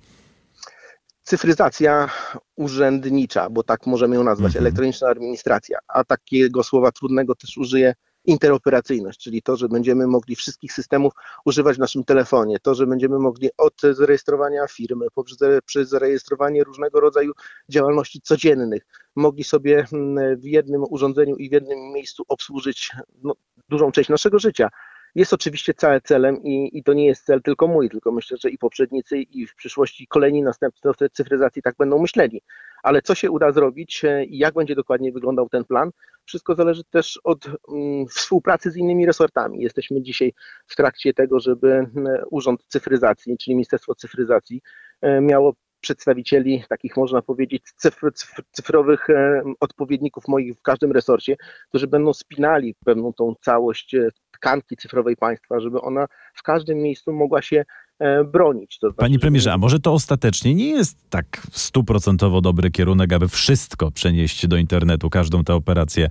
Cyfryzacja 1.26 2.08
urzędnicza, 2.56 3.50
bo 3.50 3.62
tak 3.62 3.86
możemy 3.86 4.16
ją 4.16 4.24
nazwać, 4.24 4.50
mhm. 4.50 4.64
elektroniczna 4.64 5.08
administracja, 5.08 5.78
a 5.88 6.04
takiego 6.04 6.62
słowa 6.62 6.92
trudnego 6.92 7.34
też 7.34 7.56
użyję 7.56 7.94
interoperacyjność, 8.24 9.20
czyli 9.20 9.42
to, 9.42 9.56
że 9.56 9.68
będziemy 9.68 10.06
mogli 10.06 10.36
wszystkich 10.36 10.72
systemów 10.72 11.12
używać 11.44 11.76
w 11.76 11.78
naszym 11.78 12.04
telefonie, 12.04 12.58
to, 12.58 12.74
że 12.74 12.86
będziemy 12.86 13.18
mogli 13.18 13.48
od 13.58 13.74
zarejestrowania 13.92 14.66
firmy, 14.66 15.06
poprzez 15.14 15.88
zarejestrowanie 15.88 16.64
różnego 16.64 17.00
rodzaju 17.00 17.32
działalności 17.68 18.20
codziennych, 18.20 18.82
mogli 19.16 19.44
sobie 19.44 19.86
mm, 19.92 20.40
w 20.40 20.44
jednym 20.44 20.84
urządzeniu 20.90 21.36
i 21.36 21.48
w 21.48 21.52
jednym 21.52 21.78
miejscu 21.92 22.22
obsłużyć 22.28 22.92
no, 23.22 23.34
dużą 23.68 23.92
część 23.92 24.08
naszego 24.08 24.38
życia 24.38 24.68
jest 25.16 25.32
oczywiście 25.32 25.74
całe 25.74 26.00
celem 26.00 26.42
i, 26.42 26.78
i 26.78 26.82
to 26.82 26.92
nie 26.92 27.06
jest 27.06 27.24
cel 27.24 27.42
tylko 27.42 27.66
mój, 27.66 27.90
tylko 27.90 28.12
myślę, 28.12 28.36
że 28.40 28.50
i 28.50 28.58
poprzednicy, 28.58 29.18
i 29.18 29.46
w 29.46 29.54
przyszłości 29.54 30.06
kolejni 30.06 30.42
następcy 30.42 30.88
cyfryzacji 31.12 31.62
tak 31.62 31.74
będą 31.78 31.98
myśleli. 31.98 32.42
Ale 32.82 33.02
co 33.02 33.14
się 33.14 33.30
uda 33.30 33.52
zrobić 33.52 34.04
e, 34.04 34.24
i 34.24 34.38
jak 34.38 34.54
będzie 34.54 34.74
dokładnie 34.74 35.12
wyglądał 35.12 35.48
ten 35.48 35.64
plan, 35.64 35.90
wszystko 36.24 36.54
zależy 36.54 36.84
też 36.84 37.20
od 37.24 37.46
mm, 37.46 38.06
współpracy 38.06 38.70
z 38.70 38.76
innymi 38.76 39.06
resortami. 39.06 39.62
Jesteśmy 39.62 40.02
dzisiaj 40.02 40.32
w 40.66 40.76
trakcie 40.76 41.14
tego, 41.14 41.40
żeby 41.40 41.86
Urząd 42.30 42.64
Cyfryzacji, 42.68 43.38
czyli 43.38 43.54
Ministerstwo 43.54 43.94
Cyfryzacji, 43.94 44.62
e, 45.00 45.20
miało 45.20 45.54
przedstawicieli, 45.80 46.64
takich 46.68 46.96
można 46.96 47.22
powiedzieć, 47.22 47.62
cyfr, 47.76 48.12
cyfr, 48.14 48.42
cyfrowych 48.50 49.10
e, 49.10 49.42
odpowiedników 49.60 50.28
moich 50.28 50.58
w 50.58 50.62
każdym 50.62 50.92
resorcie, 50.92 51.36
którzy 51.68 51.86
będą 51.86 52.12
spinali 52.12 52.74
pewną 52.84 53.12
tą 53.12 53.34
całość 53.40 53.96
tkanki 54.36 54.76
cyfrowej 54.76 55.16
państwa, 55.16 55.60
żeby 55.60 55.80
ona 55.80 56.06
w 56.34 56.42
każdym 56.42 56.78
miejscu 56.78 57.12
mogła 57.12 57.42
się 57.42 57.64
e, 57.98 58.24
bronić. 58.24 58.78
Znaczy, 58.80 58.94
Panie 58.96 59.18
premierze, 59.18 59.52
a 59.52 59.58
może 59.58 59.80
to 59.80 59.92
ostatecznie 59.92 60.54
nie 60.54 60.70
jest 60.70 61.10
tak 61.10 61.42
stuprocentowo 61.52 62.40
dobry 62.40 62.70
kierunek, 62.70 63.12
aby 63.12 63.28
wszystko 63.28 63.90
przenieść 63.90 64.46
do 64.46 64.56
internetu, 64.56 65.10
każdą 65.10 65.44
tę 65.44 65.54
operację 65.54 66.10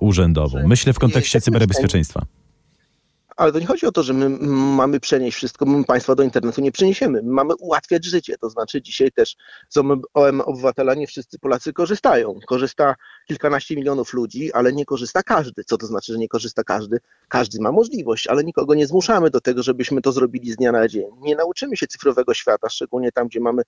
urzędową? 0.00 0.66
Myślę 0.66 0.92
w 0.92 0.98
kontekście 0.98 1.40
cyberbezpieczeństwa. 1.40 2.26
Ale 3.36 3.52
to 3.52 3.58
nie 3.58 3.66
chodzi 3.66 3.86
o 3.86 3.92
to, 3.92 4.02
że 4.02 4.12
my 4.12 4.28
mamy 4.76 5.00
przenieść 5.00 5.36
wszystko, 5.36 5.66
my 5.66 5.84
państwa 5.84 6.14
do 6.14 6.22
internetu 6.22 6.60
nie 6.60 6.72
przeniesiemy. 6.72 7.22
My 7.22 7.32
mamy 7.32 7.54
ułatwiać 7.54 8.04
życie. 8.04 8.38
To 8.38 8.50
znaczy 8.50 8.82
dzisiaj 8.82 9.12
też 9.12 9.36
z 9.68 9.76
OM 10.14 10.40
obywatela 10.40 10.94
nie 10.94 11.06
wszyscy 11.06 11.38
Polacy 11.38 11.72
korzystają. 11.72 12.38
Korzysta 12.46 12.94
kilkanaście 13.28 13.76
milionów 13.76 14.12
ludzi, 14.12 14.52
ale 14.52 14.72
nie 14.72 14.84
korzysta 14.84 15.22
każdy. 15.22 15.64
Co 15.64 15.78
to 15.78 15.86
znaczy, 15.86 16.12
że 16.12 16.18
nie 16.18 16.28
korzysta 16.28 16.64
każdy? 16.64 16.98
Każdy 17.28 17.60
ma 17.60 17.72
możliwość, 17.72 18.26
ale 18.26 18.44
nikogo 18.44 18.74
nie 18.74 18.86
zmuszamy 18.86 19.30
do 19.30 19.40
tego, 19.40 19.62
żebyśmy 19.62 20.00
to 20.00 20.12
zrobili 20.12 20.52
z 20.52 20.56
dnia 20.56 20.72
na 20.72 20.88
dzień. 20.88 21.04
Nie 21.20 21.36
nauczymy 21.36 21.76
się 21.76 21.86
cyfrowego 21.86 22.34
świata, 22.34 22.68
szczególnie 22.68 23.12
tam, 23.12 23.28
gdzie 23.28 23.40
mamy 23.40 23.62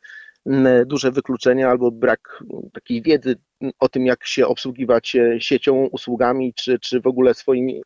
duże 0.87 1.11
wykluczenia 1.11 1.71
albo 1.71 1.91
brak 1.91 2.43
takiej 2.73 3.03
wiedzy 3.03 3.37
o 3.79 3.89
tym, 3.89 4.07
jak 4.07 4.27
się 4.27 4.47
obsługiwać 4.47 5.17
e, 5.17 5.41
siecią, 5.41 5.89
usługami, 5.93 6.55
czy, 6.55 6.79
czy 6.79 7.01
w 7.01 7.07
ogóle 7.07 7.35
swoimi 7.35 7.83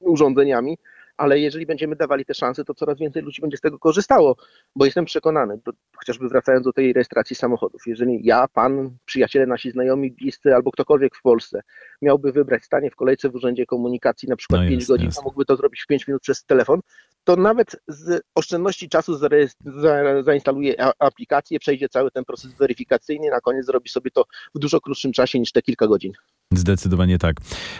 urządzeniami, 0.00 0.78
ale 1.20 1.38
jeżeli 1.38 1.66
będziemy 1.66 1.96
dawali 1.96 2.24
te 2.24 2.34
szanse, 2.34 2.64
to 2.64 2.74
coraz 2.74 2.98
więcej 2.98 3.22
ludzi 3.22 3.40
będzie 3.40 3.56
z 3.56 3.60
tego 3.60 3.78
korzystało, 3.78 4.36
bo 4.76 4.84
jestem 4.84 5.04
przekonany, 5.04 5.60
chociażby 5.96 6.28
wracając 6.28 6.64
do 6.64 6.72
tej 6.72 6.92
rejestracji 6.92 7.36
samochodów, 7.36 7.82
jeżeli 7.86 8.20
ja, 8.24 8.48
pan, 8.48 8.96
przyjaciele 9.04 9.46
nasi 9.46 9.70
znajomi, 9.70 10.10
bliscy 10.10 10.54
albo 10.54 10.70
ktokolwiek 10.70 11.16
w 11.16 11.22
Polsce 11.22 11.62
miałby 12.02 12.32
wybrać 12.32 12.64
stanie 12.64 12.90
w 12.90 12.96
kolejce 12.96 13.28
w 13.28 13.34
Urzędzie 13.34 13.66
Komunikacji 13.66 14.28
na 14.28 14.36
przykład 14.36 14.60
no 14.60 14.68
5 14.68 14.86
godzin, 14.86 15.06
jest. 15.06 15.18
a 15.18 15.22
mógłby 15.22 15.44
to 15.44 15.56
zrobić 15.56 15.82
w 15.82 15.86
5 15.86 16.06
minut 16.06 16.22
przez 16.22 16.44
telefon, 16.44 16.80
to 17.24 17.36
nawet 17.36 17.76
z 17.88 18.22
oszczędności 18.34 18.88
czasu 18.88 19.18
zainstaluje 20.22 20.74
aplikację, 20.98 21.58
przejdzie 21.58 21.88
cały 21.88 22.10
ten 22.10 22.24
proces 22.24 22.54
weryfikacyjny, 22.54 23.30
na 23.30 23.40
koniec 23.40 23.66
zrobi 23.66 23.88
sobie 23.88 24.10
to 24.10 24.24
w 24.54 24.58
dużo 24.58 24.80
krótszym 24.80 25.12
czasie 25.12 25.40
niż 25.40 25.52
te 25.52 25.62
kilka 25.62 25.86
godzin. 25.86 26.12
Zdecydowanie 26.54 27.18
tak. 27.18 27.36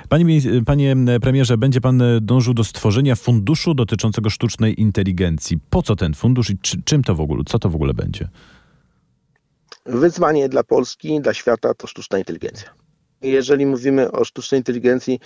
Panie, 0.08 0.40
panie 0.66 0.96
premierze, 1.22 1.58
będzie 1.58 1.80
pan 1.80 2.02
dążył 2.20 2.54
do 2.54 2.64
stworzenia 2.64 3.16
funduszu 3.16 3.74
dotyczącego 3.74 4.30
sztucznej 4.30 4.80
inteligencji. 4.80 5.58
Po 5.70 5.82
co 5.82 5.96
ten 5.96 6.14
fundusz 6.14 6.50
i 6.50 6.58
czy, 6.58 6.82
czym 6.82 7.04
to 7.04 7.14
w 7.14 7.20
ogóle, 7.20 7.42
co 7.46 7.58
to 7.58 7.68
w 7.68 7.74
ogóle 7.74 7.94
będzie? 7.94 8.28
Wyzwanie 9.86 10.48
dla 10.48 10.64
Polski, 10.64 11.20
dla 11.20 11.34
świata 11.34 11.74
to 11.74 11.86
sztuczna 11.86 12.18
inteligencja. 12.18 12.70
Jeżeli 13.22 13.66
mówimy 13.66 14.12
o 14.12 14.24
sztucznej 14.24 14.60
inteligencji, 14.60 15.20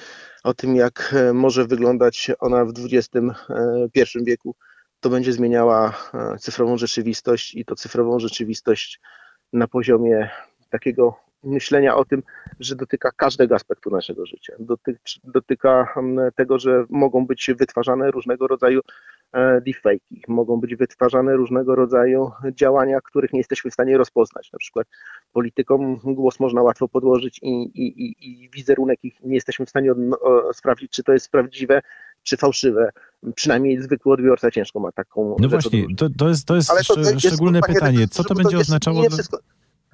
o 0.44 0.54
tym, 0.54 0.76
jak 0.76 1.14
e, 1.16 1.32
może 1.32 1.66
wyglądać 1.66 2.30
ona 2.40 2.64
w 2.64 2.72
XXI 2.92 3.18
e, 4.20 4.24
wieku, 4.24 4.54
to 5.00 5.10
będzie 5.10 5.32
zmieniała 5.32 5.94
e, 6.14 6.38
cyfrową 6.38 6.78
rzeczywistość 6.78 7.54
i 7.54 7.64
to 7.64 7.74
cyfrową 7.74 8.18
rzeczywistość 8.18 9.00
na 9.52 9.68
poziomie 9.68 10.30
takiego 10.70 11.16
myślenia 11.44 11.96
o 11.96 12.04
tym, 12.04 12.22
że 12.60 12.76
dotyka 12.76 13.10
każdego 13.16 13.54
aspektu 13.54 13.90
naszego 13.90 14.26
życia. 14.26 14.52
dotyka 15.24 15.94
tego, 16.36 16.58
że 16.58 16.84
mogą 16.90 17.26
być 17.26 17.50
wytwarzane 17.58 18.10
różnego 18.10 18.46
rodzaju 18.46 18.80
E, 19.34 19.60
deepfake'i. 19.60 20.20
Mogą 20.28 20.60
być 20.60 20.76
wytwarzane 20.76 21.36
różnego 21.36 21.74
rodzaju 21.74 22.30
działania, 22.52 23.00
których 23.00 23.32
nie 23.32 23.40
jesteśmy 23.40 23.70
w 23.70 23.74
stanie 23.74 23.98
rozpoznać. 23.98 24.52
Na 24.52 24.58
przykład 24.58 24.86
politykom 25.32 25.96
głos 26.04 26.40
można 26.40 26.62
łatwo 26.62 26.88
podłożyć 26.88 27.38
i, 27.42 27.62
i, 27.74 28.14
i 28.20 28.50
wizerunek 28.50 28.98
ich 29.02 29.20
nie 29.22 29.34
jesteśmy 29.34 29.66
w 29.66 29.70
stanie 29.70 29.92
sprawdzić, 30.52 30.92
czy 30.92 31.02
to 31.02 31.12
jest 31.12 31.30
prawdziwe, 31.30 31.82
czy 32.22 32.36
fałszywe. 32.36 32.90
Przynajmniej 33.34 33.82
zwykły 33.82 34.12
odbiorca 34.12 34.50
ciężko 34.50 34.80
ma 34.80 34.92
taką. 34.92 35.36
No 35.40 35.48
właśnie, 35.48 35.86
to, 35.96 36.08
to, 36.18 36.28
jest, 36.28 36.46
to 36.46 36.56
jest 36.56 36.68
to 36.68 37.18
szczególne 37.18 37.58
jest, 37.58 37.68
pytanie. 37.68 38.08
Co 38.08 38.24
to 38.24 38.34
będzie 38.34 38.58
oznaczało? 38.58 39.10
Wszystko, 39.10 39.38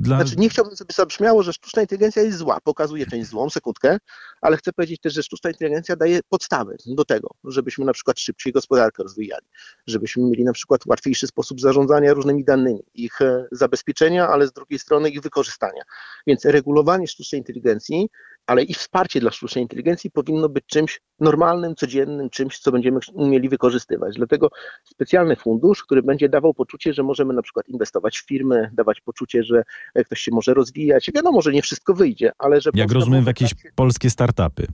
dla... 0.01 0.17
Znaczy, 0.17 0.37
nie 0.37 0.49
chciałbym, 0.49 0.77
żeby 0.77 0.93
zabrzmiało, 0.93 1.43
że 1.43 1.53
sztuczna 1.53 1.83
inteligencja 1.83 2.23
jest 2.23 2.39
zła, 2.39 2.59
pokazuje 2.65 3.07
część 3.07 3.29
złą, 3.29 3.51
sekundkę, 3.51 3.99
ale 4.41 4.57
chcę 4.57 4.73
powiedzieć 4.73 5.01
też, 5.01 5.15
że 5.15 5.23
sztuczna 5.23 5.51
inteligencja 5.51 5.97
daje 5.97 6.21
podstawy 6.29 6.77
do 6.87 7.05
tego, 7.05 7.29
żebyśmy 7.45 7.85
na 7.85 7.93
przykład 7.93 8.21
szybciej 8.21 8.53
gospodarkę 8.53 9.03
rozwijali, 9.03 9.47
żebyśmy 9.87 10.23
mieli 10.23 10.45
na 10.45 10.53
przykład 10.53 10.87
łatwiejszy 10.87 11.27
sposób 11.27 11.61
zarządzania 11.61 12.15
różnymi 12.15 12.45
danymi, 12.45 12.83
ich 12.95 13.21
e, 13.21 13.47
zabezpieczenia, 13.53 14.29
ale 14.29 14.47
z 14.47 14.53
drugiej 14.53 14.79
strony 14.79 15.11
ich 15.11 15.21
wykorzystania. 15.21 15.83
Więc 16.27 16.45
regulowanie 16.45 17.07
sztucznej 17.07 17.39
inteligencji 17.39 18.09
ale 18.51 18.63
i 18.63 18.75
wsparcie 18.75 19.21
dla 19.21 19.31
sztucznej 19.31 19.65
inteligencji 19.65 20.11
powinno 20.11 20.49
być 20.49 20.65
czymś 20.67 21.01
normalnym, 21.21 21.75
codziennym, 21.75 22.31
czymś, 22.31 22.59
co 22.59 22.73
będziemy 22.73 23.01
umieli 23.13 23.49
wykorzystywać. 23.49 24.17
Dlatego 24.17 24.51
specjalny 24.85 25.37
fundusz, 25.37 25.83
który 25.83 26.03
będzie 26.03 26.29
dawał 26.29 26.55
poczucie, 26.55 26.93
że 26.93 27.03
możemy 27.03 27.35
na 27.35 27.43
przykład 27.43 27.69
inwestować 27.69 28.19
w 28.19 28.27
firmy, 28.27 28.71
dawać 28.73 29.01
poczucie, 29.01 29.43
że 29.43 29.63
ktoś 30.05 30.21
się 30.21 30.31
może 30.35 30.55
rozwijać. 30.55 31.11
Wiadomo, 31.15 31.43
że 31.43 31.53
nie 31.53 31.63
wszystko 31.63 31.95
wyjdzie, 31.95 32.33
ale 32.39 32.61
że. 32.61 32.71
Jak 32.75 32.93
rozumiem, 32.93 33.25
w 33.25 33.27
jakieś 33.27 33.55
polskie 33.75 34.11
startupy 34.11 34.67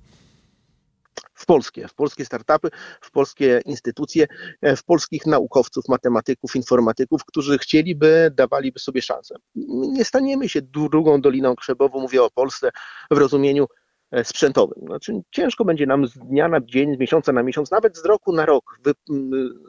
w 1.47 1.55
polskie, 1.55 1.88
w 1.88 1.95
polskie 1.95 2.25
startupy, 2.25 2.69
w 3.00 3.11
polskie 3.11 3.61
instytucje, 3.65 4.26
e, 4.62 4.76
w 4.76 4.85
polskich 4.85 5.26
naukowców, 5.26 5.88
matematyków, 5.88 6.57
informatyków, 6.57 7.25
którzy 7.25 7.59
chcieliby, 7.59 8.31
dawaliby 8.35 8.79
sobie 8.79 9.03
szansę. 9.03 9.35
Nie 9.93 10.05
staniemy 10.05 10.49
się 10.49 10.62
drugą 10.62 11.21
Doliną 11.21 11.57
Krzebową, 11.57 12.00
mówię 12.00 12.23
o 12.23 12.31
Polsce 12.31 12.71
w 13.11 13.19
rozumieniu 13.19 13.67
e, 14.11 14.25
sprzętowym. 14.25 14.87
Znaczy, 14.87 15.12
ciężko 15.31 15.65
będzie 15.65 15.87
nam 15.87 16.07
z 16.07 16.19
dnia 16.19 16.49
na 16.49 16.61
dzień, 16.61 16.97
z 16.97 16.99
miesiąca 16.99 17.33
na 17.33 17.43
miesiąc, 17.43 17.71
nawet 17.71 17.99
z 17.99 18.05
roku 18.05 18.33
na 18.33 18.47
rok 18.47 18.81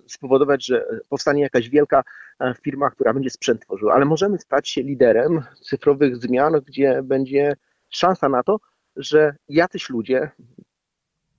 spowodować, 0.08 0.66
że 0.66 0.86
powstanie 1.10 1.42
jakaś 1.42 1.70
wielka 1.70 2.04
e, 2.40 2.54
firma, 2.64 2.90
która 2.90 3.14
będzie 3.14 3.30
sprzęt 3.30 3.62
tworzyła, 3.62 3.94
ale 3.94 4.06
możemy 4.06 4.40
stać 4.40 4.70
się 4.70 4.82
liderem 4.82 5.44
cyfrowych 5.70 6.18
zmian, 6.18 6.54
gdzie 6.66 7.02
będzie 7.04 7.56
szansa 7.90 8.30
na 8.30 8.44
to, 8.44 8.58
że 8.96 9.36
jacyś 9.50 9.90
ludzie, 9.90 10.32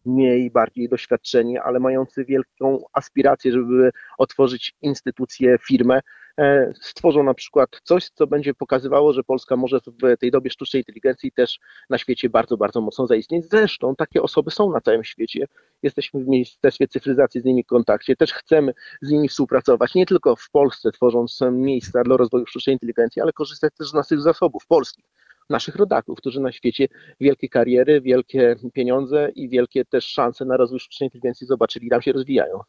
mniej, 0.08 0.50
bardziej 0.50 0.88
doświadczeni, 0.88 1.58
ale 1.58 1.80
mający 1.80 2.24
wielką 2.24 2.84
aspirację, 2.92 3.52
żeby 3.52 3.90
otworzyć 4.18 4.74
instytucję, 4.82 5.58
firmę, 5.66 6.00
e, 6.38 6.72
stworzą 6.80 7.22
na 7.22 7.34
przykład 7.34 7.80
coś, 7.84 8.10
co 8.10 8.26
będzie 8.26 8.54
pokazywało, 8.54 9.12
że 9.12 9.24
Polska 9.24 9.56
może 9.56 9.78
w 10.02 10.16
tej 10.16 10.30
dobie 10.30 10.50
sztucznej 10.50 10.80
inteligencji 10.80 11.32
też 11.32 11.58
na 11.90 11.98
świecie 11.98 12.30
bardzo, 12.30 12.56
bardzo 12.56 12.80
mocno 12.80 13.06
zaistnieć. 13.06 13.50
Zresztą 13.50 13.96
takie 13.96 14.22
osoby 14.22 14.50
są 14.50 14.72
na 14.72 14.80
całym 14.80 15.04
świecie. 15.04 15.46
Jesteśmy 15.82 16.24
w 16.24 16.28
Ministerstwie 16.28 16.88
Cyfryzacji 16.88 17.40
z 17.40 17.44
nimi 17.44 17.62
w 17.64 17.66
kontakcie, 17.66 18.16
też 18.16 18.32
chcemy 18.32 18.72
z 19.02 19.10
nimi 19.10 19.28
współpracować, 19.28 19.94
nie 19.94 20.06
tylko 20.06 20.36
w 20.36 20.50
Polsce, 20.50 20.92
tworząc 20.92 21.40
miejsca 21.52 22.02
dla 22.02 22.16
rozwoju 22.16 22.46
sztucznej 22.46 22.74
inteligencji, 22.74 23.22
ale 23.22 23.32
korzystać 23.32 23.72
też 23.78 23.88
z 23.88 23.94
naszych 23.94 24.20
zasobów 24.20 24.66
polskich 24.66 25.04
naszych 25.50 25.76
rodaków, 25.76 26.18
którzy 26.18 26.40
na 26.40 26.52
świecie 26.52 26.88
wielkie 27.20 27.48
kariery, 27.48 28.00
wielkie 28.00 28.56
pieniądze 28.72 29.30
i 29.34 29.48
wielkie 29.48 29.84
też 29.84 30.04
szanse 30.04 30.44
na 30.44 30.56
rozwój 30.56 30.80
sztucznej 30.80 31.06
inteligencji 31.06 31.46
zobaczyli, 31.46 31.90
tam 31.90 32.02
się 32.02 32.12
rozwijają. 32.12 32.60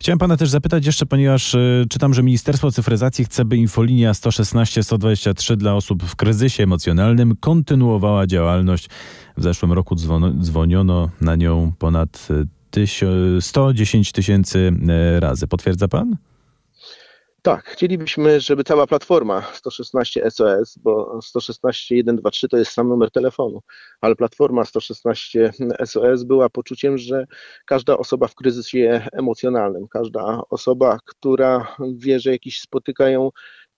Chciałem 0.00 0.18
pana 0.18 0.36
też 0.36 0.48
zapytać 0.48 0.86
jeszcze, 0.86 1.06
ponieważ 1.06 1.54
y, 1.54 1.86
czytam, 1.90 2.14
że 2.14 2.22
Ministerstwo 2.22 2.70
Cyfryzacji 2.70 3.24
chce, 3.24 3.44
by 3.44 3.56
infolinia 3.56 4.12
116-123 4.12 5.56
dla 5.56 5.74
osób 5.74 6.02
w 6.02 6.16
kryzysie 6.16 6.62
emocjonalnym 6.62 7.36
kontynuowała 7.40 8.26
działalność. 8.26 8.88
W 9.36 9.42
zeszłym 9.42 9.72
roku 9.72 9.96
dzwoniono 10.40 11.10
na 11.20 11.36
nią 11.36 11.72
ponad 11.78 12.28
110 13.40 14.08
y, 14.08 14.12
tysięcy 14.12 14.72
y, 15.16 15.20
razy. 15.20 15.46
Potwierdza 15.46 15.88
pan? 15.88 16.16
Tak, 17.44 17.64
chcielibyśmy, 17.64 18.40
żeby 18.40 18.64
cała 18.64 18.86
platforma 18.86 19.42
116 19.52 20.30
SOS, 20.30 20.78
bo 20.78 21.22
116 21.22 22.02
123 22.02 22.48
to 22.48 22.56
jest 22.56 22.72
sam 22.72 22.88
numer 22.88 23.10
telefonu, 23.10 23.60
ale 24.00 24.16
platforma 24.16 24.64
116 24.64 25.52
SOS 25.84 26.24
była 26.24 26.48
poczuciem, 26.48 26.98
że 26.98 27.26
każda 27.66 27.98
osoba 27.98 28.28
w 28.28 28.34
kryzysie 28.34 29.06
emocjonalnym, 29.12 29.88
każda 29.88 30.40
osoba, 30.50 30.98
która 31.06 31.76
wie, 31.96 32.20
że 32.20 32.30
jakiś 32.30 32.60
spotyka 32.60 33.08
ją 33.08 33.30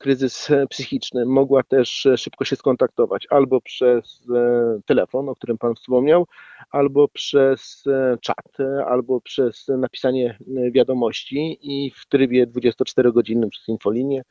kryzys 0.05 0.49
psychiczny, 0.71 1.27
mogła 1.27 1.63
też 1.63 2.09
szybko 2.17 2.45
się 2.45 2.57
skontaktować 2.57 3.27
albo 3.31 3.61
przez 3.61 4.23
telefon, 4.87 5.29
o 5.29 5.35
którym 5.35 5.59
Pan 5.59 5.75
wspomniał, 5.75 6.27
albo 6.71 7.09
przez 7.09 7.85
czat, 8.21 8.57
albo 8.87 9.21
przez 9.21 9.69
napisanie 9.69 10.39
wiadomości 10.73 11.59
i 11.63 11.91
w 11.91 12.07
trybie 12.07 12.47
24-godzinnym 12.47 13.49
przez 13.49 13.69
infolinię 13.69 14.23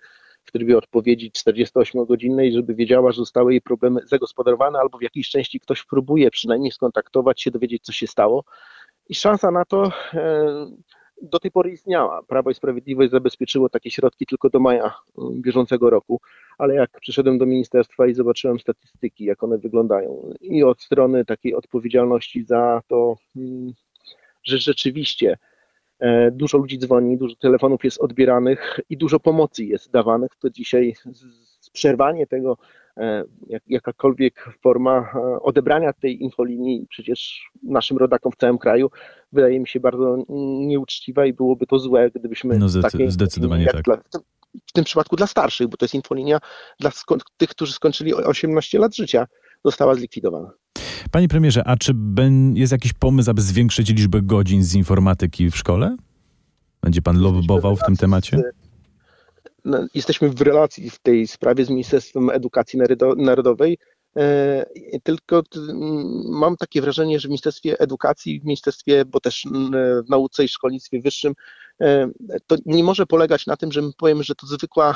w 0.46 0.51
trybie 0.51 0.77
odpowiedzi 0.77 1.32
48-godzinnej, 1.32 2.53
żeby 2.53 2.75
wiedziała, 2.75 3.12
że 3.12 3.15
zostały 3.15 3.51
jej 3.51 3.62
problemy 3.62 4.01
zagospodarowane, 4.06 4.80
albo 4.80 4.98
w 4.98 5.01
jakiejś 5.01 5.30
części 5.30 5.60
ktoś 5.60 5.84
próbuje 5.84 6.32
przynajmniej 6.32 6.72
skontaktować 6.72 7.42
się, 7.42 7.51
dowiedzieć, 7.51 7.84
co 7.84 7.92
się 7.92 8.08
stało. 8.08 8.44
I 9.10 9.15
szansa 9.15 9.51
na 9.51 9.65
to 9.65 9.92
e, 10.13 10.68
do 11.24 11.39
tej 11.39 11.51
pory 11.51 11.72
istniała. 11.72 12.24
Prawo 12.24 12.50
i 12.50 12.53
Sprawiedliwość 12.53 13.12
zabezpieczyło 13.12 13.70
takie 13.70 13.92
środki 13.92 14.25
tylko 14.25 14.50
do 14.50 14.60
maja 14.60 14.94
mm, 15.18 15.42
bieżącego 15.42 15.89
roku, 15.89 16.22
ale 16.58 16.75
jak 16.75 17.00
przyszedłem 17.00 17.38
do 17.38 17.46
ministerstwa 17.46 18.08
i 18.08 18.13
zobaczyłem 18.13 18.60
statystyki, 18.60 19.25
jak 19.25 19.44
one 19.44 19.58
wyglądają, 19.58 20.34
i 20.42 20.63
od 20.63 20.82
strony 20.82 21.25
takiej 21.25 21.56
odpowiedzialności 21.56 22.44
za 22.44 22.82
to, 22.88 23.15
mm, 23.36 23.74
że 24.44 24.58
rzeczywiście 24.58 25.38
E, 26.03 26.32
dużo 26.32 26.58
ludzi 26.58 26.80
dzwoni, 26.80 27.18
dużo 27.18 27.36
telefonów 27.36 27.84
jest 27.84 28.01
odbieranych 28.01 28.80
i 28.89 28.98
dużo 28.98 29.20
pomocy 29.20 29.65
jest 29.65 29.92
dawanych. 29.92 30.32
To 30.39 30.50
dzisiaj 30.50 30.94
przerwanie 31.74 32.27
tego, 32.27 32.58
jakakolwiek 33.68 34.50
forma 34.64 35.12
e, 35.16 35.20
odebrania 35.42 35.94
tej 35.94 36.24
infolinii 36.24 36.86
przecież 36.90 37.50
naszym 37.64 37.98
rodakom 37.98 38.32
w 38.32 38.36
całym 38.36 38.58
kraju 38.58 38.92
wydaje 39.32 39.60
mi 39.60 39.68
się 39.68 39.80
bardzo 39.80 40.18
nieuczciwa 40.68 41.26
i 41.26 41.34
byłoby 41.34 41.68
to 41.68 41.80
złe, 41.80 42.12
gdybyśmy 42.16 42.58
no 42.58 42.68
zdecy- 42.68 43.12
zdecydowanie 43.12 43.66
tak. 43.66 43.82
Dla, 43.82 43.98
w, 43.98 44.10
tym, 44.10 44.22
w 44.68 44.72
tym 44.72 44.84
przypadku 44.84 45.16
dla 45.16 45.28
starszych, 45.28 45.68
bo 45.68 45.78
to 45.78 45.86
jest 45.86 45.96
infolinia 45.96 46.40
dla 46.80 46.92
tych, 47.38 47.50
którzy 47.50 47.74
skończyli 47.74 48.14
18 48.14 48.80
lat 48.80 48.96
życia, 48.96 49.28
została 49.66 49.96
zlikwidowana. 49.96 50.52
Panie 51.12 51.28
premierze, 51.28 51.68
a 51.68 51.78
czy 51.78 51.94
jest 52.54 52.72
jakiś 52.72 52.94
pomysł, 52.94 53.32
aby 53.32 53.42
zwiększyć 53.42 53.90
liczbę 53.90 54.22
godzin 54.22 54.64
z 54.64 54.76
informatyki 54.76 55.52
w 55.52 55.58
szkole? 55.58 55.98
Będzie 56.82 57.02
pan 57.02 57.20
lobbował 57.20 57.76
w 57.76 57.84
tym 57.84 57.96
temacie? 57.96 58.42
Jesteśmy 59.93 60.29
w 60.29 60.41
relacji 60.41 60.89
w 60.89 61.00
tej 61.00 61.27
sprawie 61.27 61.65
z 61.65 61.70
Ministerstwem 61.70 62.29
Edukacji 62.29 62.79
Narodowej. 63.17 63.77
E, 64.17 64.65
tylko 65.03 65.43
mam 66.29 66.58
takie 66.58 66.82
wrażenie, 66.82 67.20
że 67.20 67.27
w 67.27 67.32
Ministerstwie 67.32 67.79
Edukacji, 67.79 68.39
w 68.39 68.46
Ministerstwie, 68.46 69.05
bo 69.05 69.20
też 69.20 69.48
w 70.05 70.10
nauce 70.10 70.43
i 70.43 70.48
szkolnictwie 70.48 71.01
wyższym 71.01 71.34
to 72.48 72.56
nie 72.65 72.84
może 72.84 73.06
polegać 73.06 73.48
na 73.48 73.58
tym, 73.58 73.72
że 73.72 73.82
my 73.82 73.92
powiemy, 73.98 74.24
że 74.24 74.36
to 74.36 74.48
zwykła 74.48 74.96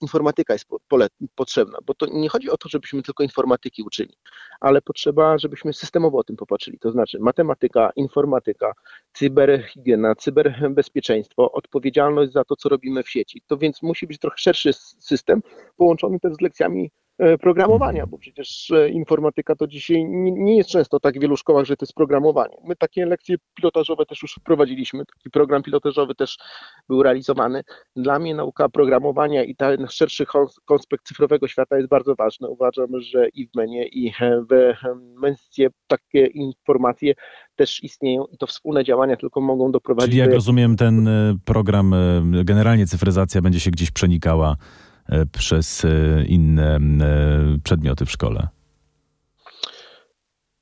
informatyka 0.00 0.52
jest 0.52 0.66
potrzebna, 1.34 1.78
bo 1.86 1.94
to 1.94 2.06
nie 2.06 2.28
chodzi 2.28 2.50
o 2.50 2.56
to, 2.56 2.68
żebyśmy 2.68 3.02
tylko 3.02 3.22
informatyki 3.22 3.82
uczyli, 3.82 4.14
ale 4.60 4.82
potrzeba, 4.82 5.38
żebyśmy 5.38 5.72
systemowo 5.72 6.18
o 6.18 6.24
tym 6.24 6.36
popatrzyli, 6.36 6.78
to 6.78 6.92
znaczy 6.92 7.18
matematyka, 7.20 7.90
informatyka, 7.96 8.72
cyberhigiena, 9.12 10.14
cyberbezpieczeństwo, 10.14 11.52
odpowiedzialność 11.52 12.32
za 12.32 12.44
to, 12.44 12.56
co 12.56 12.68
robimy 12.68 13.02
w 13.02 13.10
sieci. 13.10 13.42
To 13.46 13.56
więc 13.56 13.82
musi 13.82 14.06
być 14.06 14.18
trochę 14.18 14.36
szerszy 14.38 14.72
system, 14.98 15.42
połączony 15.76 16.20
też 16.20 16.34
z 16.34 16.40
lekcjami 16.40 16.90
E, 17.09 17.09
programowania, 17.40 18.06
bo 18.06 18.18
przecież 18.18 18.70
e, 18.70 18.88
informatyka 18.88 19.56
to 19.56 19.66
dzisiaj 19.66 20.04
nie 20.08 20.56
jest 20.56 20.70
często 20.70 21.00
tak 21.00 21.18
w 21.18 21.20
wielu 21.20 21.36
szkołach, 21.36 21.64
że 21.64 21.76
to 21.76 21.84
jest 21.84 21.94
programowanie. 21.94 22.56
My 22.64 22.76
takie 22.76 23.06
lekcje 23.06 23.36
pilotażowe 23.54 24.06
też 24.06 24.22
już 24.22 24.32
wprowadziliśmy, 24.32 25.06
taki 25.06 25.30
program 25.30 25.62
pilotażowy 25.62 26.14
też 26.14 26.38
był 26.88 27.02
realizowany. 27.02 27.62
Dla 27.96 28.18
mnie 28.18 28.34
nauka 28.34 28.68
programowania 28.68 29.44
i 29.44 29.56
ten 29.56 29.86
szerszy 29.88 30.26
konspekt 30.64 31.06
cyfrowego 31.06 31.48
świata 31.48 31.76
jest 31.76 31.88
bardzo 31.88 32.14
ważny. 32.14 32.48
Uważam, 32.48 33.00
że 33.00 33.28
i 33.28 33.46
w 33.46 33.54
MENie, 33.54 33.86
i 33.86 34.12
w 34.50 34.74
Menscie 35.20 35.68
takie 35.86 36.26
informacje 36.26 37.14
też 37.56 37.82
istnieją 37.82 38.24
i 38.24 38.38
to 38.38 38.46
wspólne 38.46 38.84
działania 38.84 39.16
tylko 39.16 39.40
mogą 39.40 39.72
doprowadzić 39.72 40.10
Czyli 40.10 40.18
jak 40.18 40.28
do... 40.28 40.34
rozumiem, 40.34 40.76
ten 40.76 41.08
e, 41.08 41.36
program, 41.44 41.94
generalnie 42.44 42.86
cyfryzacja 42.86 43.42
będzie 43.42 43.60
się 43.60 43.70
gdzieś 43.70 43.90
przenikała 43.90 44.56
E, 44.60 44.89
przez 45.32 45.84
e, 45.84 46.24
inne 46.26 46.76
e, 46.76 47.58
przedmioty 47.64 48.06
w 48.06 48.10
szkole? 48.10 48.48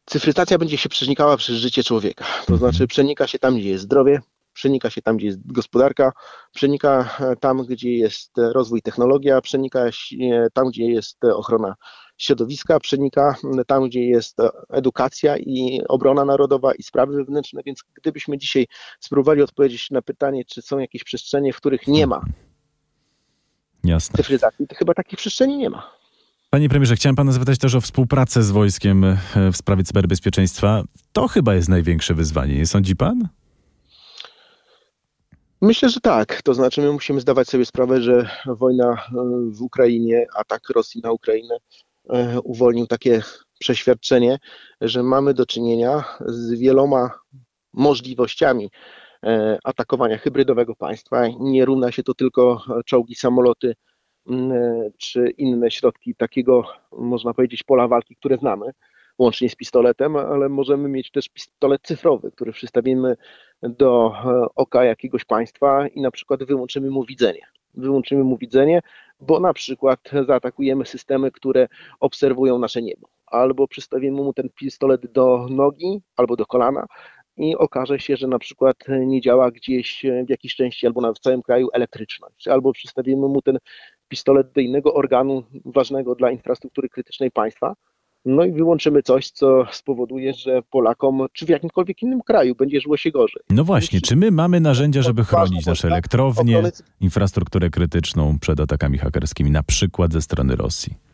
Cyfryzacja 0.05 0.59
będzie 0.59 0.79
się 0.79 0.89
przenikała 0.89 1.37
przez 1.37 1.57
życie 1.57 1.85
człowieka. 1.85 2.25
To 2.25 2.53
mhm. 2.53 2.59
znaczy 2.59 2.87
przenika 2.87 3.27
się 3.27 3.39
tam, 3.39 3.57
gdzie 3.57 3.69
jest 3.69 3.85
zdrowie, 3.85 4.21
przenika 4.53 4.91
się 4.91 5.03
tam, 5.03 5.17
gdzie 5.17 5.27
jest 5.27 5.53
gospodarka, 5.53 6.13
przenika 6.55 7.17
tam, 7.41 7.67
gdzie 7.67 7.93
jest 7.93 8.31
rozwój 8.37 8.83
technologia, 8.83 9.41
przenika 9.41 9.93
się 9.93 10.47
tam, 10.53 10.69
gdzie 10.69 10.85
jest 10.85 11.25
ochrona 11.25 11.75
środowiska, 12.19 12.81
przenika 12.81 13.35
tam, 13.67 13.89
gdzie 13.89 14.05
jest 14.05 14.37
edukacja 14.71 15.37
i 15.37 15.81
obrona 15.89 16.25
narodowa 16.25 16.75
i 16.75 16.83
sprawy 16.83 17.17
wewnętrzne. 17.17 17.63
Więc 17.67 17.85
gdybyśmy 17.95 18.39
dzisiaj 18.39 18.67
spróbowali 19.01 19.43
odpowiedzieć 19.43 19.91
na 19.91 20.03
pytanie, 20.03 20.45
czy 20.45 20.63
są 20.63 20.79
jakieś 20.79 21.05
przestrzenie, 21.05 21.53
w 21.53 21.57
których 21.57 21.87
nie 21.87 22.07
ma 22.07 22.23
Jasne. 23.85 24.17
cyfryzacji, 24.17 24.67
to 24.67 24.75
chyba 24.75 24.95
takich 24.95 25.19
przestrzeni 25.19 25.57
nie 25.57 25.71
ma. 25.71 25.99
Panie 26.51 26.69
premierze, 26.69 26.97
chciałem 26.97 27.17
pana 27.17 27.33
zapytać 27.33 27.59
też 27.59 27.75
o 27.75 27.81
współpracę 27.81 28.43
z 28.43 28.51
wojskiem 28.51 29.05
e, 29.05 29.17
w 29.53 29.57
sprawie 29.57 29.85
cyberbezpieczeństwa. 29.85 30.83
To 31.13 31.29
chyba 31.29 31.55
jest 31.55 31.69
największe 31.69 32.15
wyzwanie, 32.15 32.55
nie 32.55 32.67
sądzi 32.67 32.97
pan? 32.97 33.29
Myślę, 35.61 35.89
że 35.89 36.01
tak. 36.01 36.43
To 36.43 36.55
znaczy, 36.55 36.81
my 36.81 36.93
musimy 36.93 37.21
zdawać 37.21 37.49
sobie 37.49 37.65
sprawę, 37.65 38.03
że 38.03 38.31
wojna 38.47 38.93
e, 38.93 38.97
w 39.51 39.63
Ukrainie, 39.63 40.27
atak 40.37 40.71
Rosji 40.71 41.01
na 41.05 41.13
Ukrainę 41.13 41.57
e, 42.11 42.41
uwolnił 42.41 42.87
takie 42.87 43.23
przeświadczenie, 43.59 44.39
że 44.81 45.03
mamy 45.03 45.35
do 45.35 45.47
czynienia 45.47 46.05
z 46.27 46.53
wieloma 46.53 47.11
możliwościami 47.73 48.71
atakowania 49.65 50.19
hybrydowego 50.19 50.77
państwa. 50.77 51.29
Nie 51.41 51.65
równa 51.65 51.93
się 51.93 52.03
to 52.03 52.15
tylko 52.15 52.63
czołgi, 52.87 53.15
samoloty 53.15 53.75
e, 54.31 54.91
czy 54.99 55.31
inne 55.31 55.71
środki 55.71 56.15
takiego, 56.15 56.65
można 56.93 57.35
powiedzieć, 57.35 57.63
pola 57.63 57.89
walki, 57.89 58.17
które 58.17 58.37
znamy, 58.37 58.67
łącznie 59.19 59.49
z 59.49 59.57
pistoletem, 59.57 60.17
ale 60.17 60.49
możemy 60.49 60.89
mieć 60.89 61.11
też 61.11 61.29
pistolet 61.29 61.83
cyfrowy, 61.83 62.31
który 62.31 62.53
przystawimy 62.53 63.17
do 63.63 64.13
e, 64.25 64.47
oka 64.55 64.85
jakiegoś 64.85 65.25
państwa 65.25 65.89
i 65.89 66.01
na 66.01 66.11
przykład 66.11 66.45
wyłączymy 66.45 66.91
mu 66.91 67.05
widzenie. 67.05 67.47
Wyłączymy 67.75 68.25
mu 68.25 68.37
widzenie, 68.37 68.81
bo 69.21 69.41
na 69.41 69.53
przykład 69.53 70.11
zaatakujemy 70.27 70.87
systemy, 70.87 71.31
które 71.31 71.69
obserwują 72.01 72.59
nasze 72.59 72.83
niebo 72.83 73.09
albo 73.31 73.69
przystawimy 73.69 74.23
mu 74.23 74.33
ten 74.33 74.49
pistolet 74.49 75.13
do 75.13 75.47
nogi 75.51 76.01
albo 76.17 76.37
do 76.37 76.47
kolana 76.47 76.87
i 77.39 77.57
okaże 77.57 78.01
się, 78.01 78.17
że 78.17 78.27
na 78.27 78.39
przykład 78.39 78.77
nie 79.07 79.21
działa 79.21 79.51
gdzieś 79.51 80.03
w 80.27 80.31
jakiejś 80.31 80.55
części 80.55 80.87
albo 80.87 81.01
na 81.01 81.13
w 81.13 81.19
całym 81.19 81.43
kraju 81.43 81.69
elektryczność, 81.73 82.49
albo 82.49 82.73
przystawimy 82.73 83.29
mu 83.29 83.43
ten 83.43 83.59
pistolet 84.09 84.53
do 84.53 84.61
innego 84.61 84.95
organu 84.95 85.43
ważnego 85.65 86.15
dla 86.15 86.31
infrastruktury 86.31 86.89
krytycznej 86.89 87.31
państwa, 87.31 87.75
no 88.25 88.45
i 88.45 88.53
wyłączymy 88.53 89.03
coś, 89.03 89.31
co 89.31 89.67
spowoduje, 89.71 90.35
że 90.35 90.63
Polakom, 90.71 91.27
czy 91.33 91.47
w 91.47 91.49
jakimkolwiek 91.49 92.03
innym 92.03 92.21
kraju 92.23 92.55
będzie 92.55 92.81
żyło 92.81 92.97
się 92.97 93.11
gorzej. 93.11 93.43
No 93.51 93.65
właśnie, 93.65 94.01
czy 94.01 94.17
my 94.17 94.31
mamy 94.31 94.61
narzędzia, 94.61 95.03
żeby 95.03 95.25
chronić 95.25 95.67
nasze 95.67 95.89
elektrownie, 95.89 96.63
infrastrukturę 97.01 97.71
krytyczną 97.71 98.39
przed 98.39 98.61
atakami 98.61 98.99
hakerskimi, 98.99 99.51
na 99.51 99.63
przykład 99.63 100.13
ze 100.13 100.23
strony 100.23 100.57
Rosji? 100.57 101.08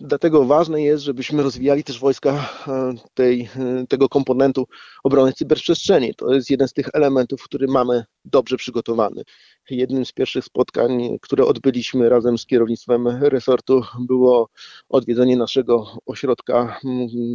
Dlatego 0.00 0.44
ważne 0.44 0.82
jest, 0.82 1.04
żebyśmy 1.04 1.42
rozwijali 1.42 1.84
też 1.84 1.98
wojska 2.00 2.50
e, 2.68 2.94
tej, 3.14 3.48
e, 3.56 3.86
tego 3.88 4.08
komponentu 4.08 4.66
obrony 5.04 5.32
cyberprzestrzeni. 5.32 6.14
To 6.14 6.34
jest 6.34 6.50
jeden 6.50 6.68
z 6.68 6.72
tych 6.72 6.88
elementów, 6.92 7.42
który 7.42 7.66
mamy 7.66 8.04
dobrze 8.24 8.56
przygotowany. 8.56 9.22
Jednym 9.70 10.04
z 10.06 10.12
pierwszych 10.12 10.44
spotkań, 10.44 11.18
które 11.22 11.44
odbyliśmy 11.44 12.08
razem 12.08 12.38
z 12.38 12.46
kierownictwem 12.46 13.06
resortu, 13.06 13.82
było 14.00 14.48
odwiedzenie 14.88 15.36
naszego 15.36 15.96
ośrodka 16.06 16.80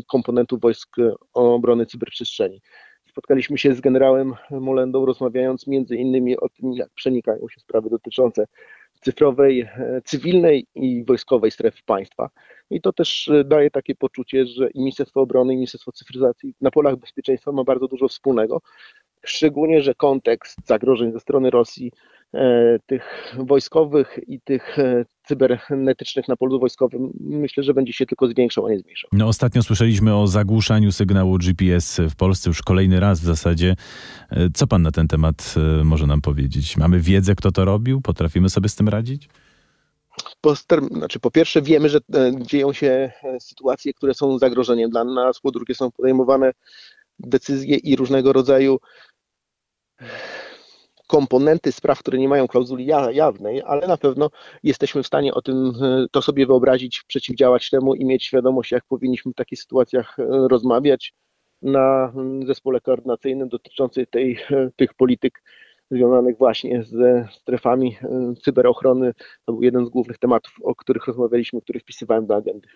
komponentu 0.07 0.57
wojsk 0.59 0.95
obrony 1.33 1.85
cyberprzestrzeni. 1.85 2.61
Spotkaliśmy 3.09 3.57
się 3.57 3.75
z 3.75 3.81
generałem 3.81 4.33
Molendą, 4.51 5.05
rozmawiając 5.05 5.67
między 5.67 5.95
innymi 5.95 6.37
o 6.37 6.49
tym, 6.49 6.73
jak 6.73 6.89
przenikają 6.93 7.39
się 7.49 7.59
sprawy 7.59 7.89
dotyczące 7.89 8.45
cyfrowej, 9.01 9.61
e, 9.61 10.01
cywilnej 10.05 10.65
i 10.75 11.03
wojskowej 11.03 11.51
strefy 11.51 11.81
państwa. 11.85 12.29
I 12.69 12.81
to 12.81 12.93
też 12.93 13.27
e, 13.27 13.43
daje 13.43 13.71
takie 13.71 13.95
poczucie, 13.95 14.45
że 14.45 14.69
i 14.69 14.79
Ministerstwo 14.79 15.21
Obrony, 15.21 15.53
i 15.53 15.55
Ministerstwo 15.55 15.91
Cyfryzacji 15.91 16.53
na 16.61 16.71
polach 16.71 16.95
bezpieczeństwa 16.95 17.51
ma 17.51 17.63
bardzo 17.63 17.87
dużo 17.87 18.07
wspólnego. 18.07 18.61
Szczególnie, 19.25 19.81
że 19.81 19.95
kontekst 19.95 20.57
zagrożeń 20.65 21.11
ze 21.11 21.19
strony 21.19 21.49
Rosji, 21.49 21.91
tych 22.85 23.33
wojskowych 23.37 24.19
i 24.27 24.41
tych 24.41 24.77
cybernetycznych 25.23 26.27
na 26.27 26.35
polu 26.35 26.59
wojskowym, 26.59 27.13
myślę, 27.19 27.63
że 27.63 27.73
będzie 27.73 27.93
się 27.93 28.05
tylko 28.05 28.27
zwiększał, 28.27 28.65
a 28.65 28.69
nie 28.69 28.79
zmniejszał. 28.79 29.09
No, 29.13 29.27
ostatnio 29.27 29.63
słyszeliśmy 29.63 30.15
o 30.15 30.27
zagłuszaniu 30.27 30.91
sygnału 30.91 31.37
GPS 31.37 32.01
w 32.09 32.15
Polsce 32.15 32.49
już 32.49 32.61
kolejny 32.61 32.99
raz 32.99 33.19
w 33.19 33.23
zasadzie. 33.23 33.75
Co 34.53 34.67
pan 34.67 34.81
na 34.81 34.91
ten 34.91 35.07
temat 35.07 35.55
może 35.83 36.07
nam 36.07 36.21
powiedzieć? 36.21 36.77
Mamy 36.77 36.99
wiedzę, 36.99 37.35
kto 37.35 37.51
to 37.51 37.65
robił? 37.65 38.01
Potrafimy 38.01 38.49
sobie 38.49 38.69
z 38.69 38.75
tym 38.75 38.89
radzić? 38.89 39.29
po, 40.41 40.55
znaczy 40.91 41.19
po 41.19 41.31
pierwsze 41.31 41.61
wiemy, 41.61 41.89
że 41.89 41.99
dzieją 42.41 42.73
się 42.73 43.11
sytuacje, 43.39 43.93
które 43.93 44.13
są 44.13 44.37
zagrożeniem 44.37 44.89
dla 44.89 45.03
nas, 45.03 45.39
po 45.39 45.51
drugie 45.51 45.75
są 45.75 45.91
podejmowane 45.91 46.51
decyzje 47.19 47.77
i 47.77 47.95
różnego 47.95 48.33
rodzaju 48.33 48.79
komponenty 51.07 51.71
spraw, 51.71 51.99
które 51.99 52.17
nie 52.17 52.29
mają 52.29 52.47
klauzuli 52.47 52.85
jawnej, 53.11 53.61
ale 53.65 53.87
na 53.87 53.97
pewno 53.97 54.29
jesteśmy 54.63 55.03
w 55.03 55.07
stanie 55.07 55.33
o 55.33 55.41
tym 55.41 55.73
to 56.11 56.21
sobie 56.21 56.45
wyobrazić, 56.45 57.03
przeciwdziałać 57.07 57.69
temu 57.69 57.95
i 57.95 58.05
mieć 58.05 58.25
świadomość, 58.25 58.71
jak 58.71 58.85
powinniśmy 58.85 59.31
w 59.31 59.35
takich 59.35 59.59
sytuacjach 59.59 60.17
rozmawiać 60.49 61.13
na 61.61 62.13
zespole 62.47 62.81
koordynacyjnym 62.81 63.49
dotyczącym 63.49 64.05
tej, 64.05 64.39
tych 64.75 64.93
polityk 64.93 65.43
związanych 65.91 66.37
właśnie 66.37 66.83
ze 66.83 67.27
strefami 67.31 67.97
cyberochrony. 68.43 69.13
To 69.45 69.53
był 69.53 69.61
jeden 69.61 69.85
z 69.85 69.89
głównych 69.89 70.17
tematów, 70.17 70.53
o 70.63 70.75
których 70.75 71.07
rozmawialiśmy, 71.07 71.61
który 71.61 71.79
wpisywałem 71.79 72.25
do 72.25 72.35
agendy. 72.35 72.67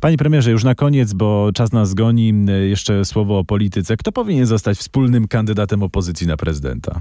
Panie 0.00 0.16
premierze, 0.16 0.50
już 0.50 0.64
na 0.64 0.74
koniec, 0.74 1.12
bo 1.12 1.50
czas 1.54 1.72
nas 1.72 1.94
goni, 1.94 2.32
jeszcze 2.68 3.04
słowo 3.04 3.38
o 3.38 3.44
polityce. 3.44 3.96
Kto 3.96 4.12
powinien 4.12 4.46
zostać 4.46 4.78
wspólnym 4.78 5.28
kandydatem 5.28 5.82
opozycji 5.82 6.26
na 6.26 6.36
prezydenta? 6.36 7.00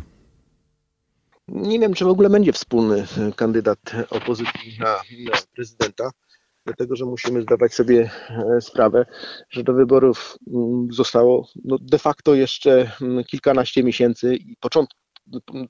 Nie 1.48 1.80
wiem, 1.80 1.94
czy 1.94 2.06
w 2.06 2.08
ogóle 2.08 2.30
będzie 2.30 2.54
wspólny 2.54 3.06
kandydat 3.36 3.80
opozycji 4.10 4.78
na, 4.80 4.96
na 5.32 5.38
prezydenta 5.56 6.12
dlatego 6.66 6.96
że 6.96 7.06
musimy 7.06 7.42
zdawać 7.42 7.74
sobie 7.74 8.10
e, 8.30 8.62
sprawę, 8.62 9.06
że 9.50 9.64
do 9.64 9.74
wyborów 9.74 10.38
mm, 10.54 10.88
zostało 10.92 11.48
no 11.66 11.78
de 11.82 12.00
facto 12.00 12.36
jeszcze 12.36 12.92
mm, 13.02 13.24
kilkanaście 13.24 13.84
miesięcy 13.84 14.36
i 14.36 14.56
początek, 14.60 14.98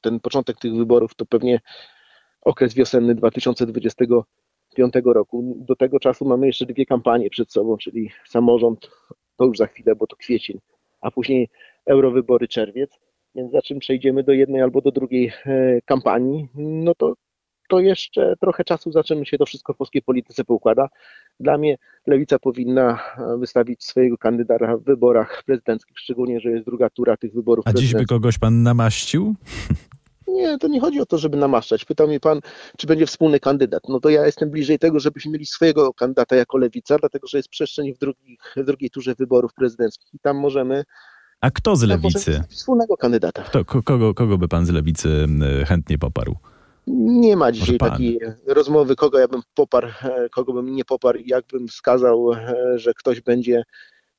ten 0.01 0.19
początek 0.19 0.57
tych 0.59 0.73
wyborów 0.73 1.15
to 1.15 1.25
pewnie 1.25 1.61
okres 2.41 2.73
wiosenny 2.73 3.15
2025 3.15 4.93
roku. 5.05 5.55
Do 5.57 5.75
tego 5.75 5.99
czasu 5.99 6.25
mamy 6.25 6.47
jeszcze 6.47 6.65
dwie 6.65 6.85
kampanie 6.85 7.29
przed 7.29 7.51
sobą, 7.51 7.77
czyli 7.77 8.11
samorząd, 8.25 8.89
to 9.37 9.45
już 9.45 9.57
za 9.57 9.67
chwilę, 9.67 9.95
bo 9.95 10.07
to 10.07 10.15
kwiecień, 10.15 10.59
a 11.01 11.11
później 11.11 11.49
eurowybory 11.85 12.47
czerwiec. 12.47 12.99
Więc 13.35 13.51
za 13.51 13.61
czym 13.61 13.79
przejdziemy 13.79 14.23
do 14.23 14.31
jednej 14.31 14.61
albo 14.61 14.81
do 14.81 14.91
drugiej 14.91 15.31
e, 15.45 15.81
kampanii, 15.85 16.47
no 16.55 16.95
to 16.95 17.13
to 17.69 17.79
jeszcze 17.79 18.35
trochę 18.41 18.63
czasu, 18.63 18.91
za 18.91 19.03
czym 19.03 19.25
się 19.25 19.37
to 19.37 19.45
wszystko 19.45 19.73
w 19.73 19.77
polskiej 19.77 20.01
polityce 20.01 20.43
poukłada. 20.43 20.89
Dla 21.39 21.57
mnie 21.57 21.77
lewica 22.07 22.39
powinna 22.39 22.99
wystawić 23.37 23.83
swojego 23.83 24.17
kandydata 24.17 24.77
w 24.77 24.83
wyborach 24.83 25.43
prezydenckich, 25.45 25.99
szczególnie, 25.99 26.39
że 26.39 26.49
jest 26.49 26.65
druga 26.65 26.89
tura 26.89 27.17
tych 27.17 27.33
wyborów. 27.33 27.65
A 27.67 27.73
dziś 27.73 27.93
by 27.93 28.05
kogoś 28.05 28.37
pan 28.37 28.63
namaścił? 28.63 29.35
Nie, 30.27 30.57
to 30.57 30.67
nie 30.67 30.79
chodzi 30.79 30.99
o 30.99 31.05
to, 31.05 31.17
żeby 31.17 31.37
namaszczać. 31.37 31.85
Pytał 31.85 32.07
mnie 32.07 32.19
pan, 32.19 32.39
czy 32.77 32.87
będzie 32.87 33.05
wspólny 33.05 33.39
kandydat. 33.39 33.83
No 33.89 33.99
to 33.99 34.09
ja 34.09 34.25
jestem 34.25 34.49
bliżej 34.49 34.79
tego, 34.79 34.99
żebyśmy 34.99 35.31
mieli 35.31 35.45
swojego 35.45 35.93
kandydata 35.93 36.35
jako 36.35 36.57
lewica, 36.57 36.97
dlatego 36.97 37.27
że 37.27 37.37
jest 37.37 37.49
przestrzeń 37.49 37.93
w, 37.93 37.97
drugi, 37.97 38.37
w 38.55 38.63
drugiej 38.63 38.89
turze 38.89 39.15
wyborów 39.15 39.53
prezydenckich 39.53 40.13
i 40.13 40.19
tam 40.19 40.37
możemy 40.37 40.83
a 41.45 41.51
kto 41.51 41.75
z 41.75 41.83
lewicy? 41.83 42.43
Wspólnego 42.49 42.97
kandydata. 42.97 43.43
Kto, 43.43 43.65
kogo, 43.65 44.13
kogo 44.13 44.37
by 44.37 44.47
pan 44.47 44.65
z 44.65 44.69
lewicy 44.69 45.27
chętnie 45.65 45.97
poparł? 45.97 46.35
Nie 46.87 47.37
ma 47.37 47.51
dzisiaj 47.51 47.77
takiej 47.77 48.19
rozmowy, 48.47 48.95
kogo 48.95 49.19
ja 49.19 49.27
bym 49.27 49.41
poparł, 49.55 49.87
e, 49.87 50.29
kogo 50.29 50.53
bym 50.53 50.75
nie 50.75 50.85
poparł, 50.85 51.19
jakbym 51.25 51.67
wskazał, 51.67 52.33
e, 52.33 52.55
że 52.75 52.93
ktoś 52.93 53.21
będzie 53.21 53.63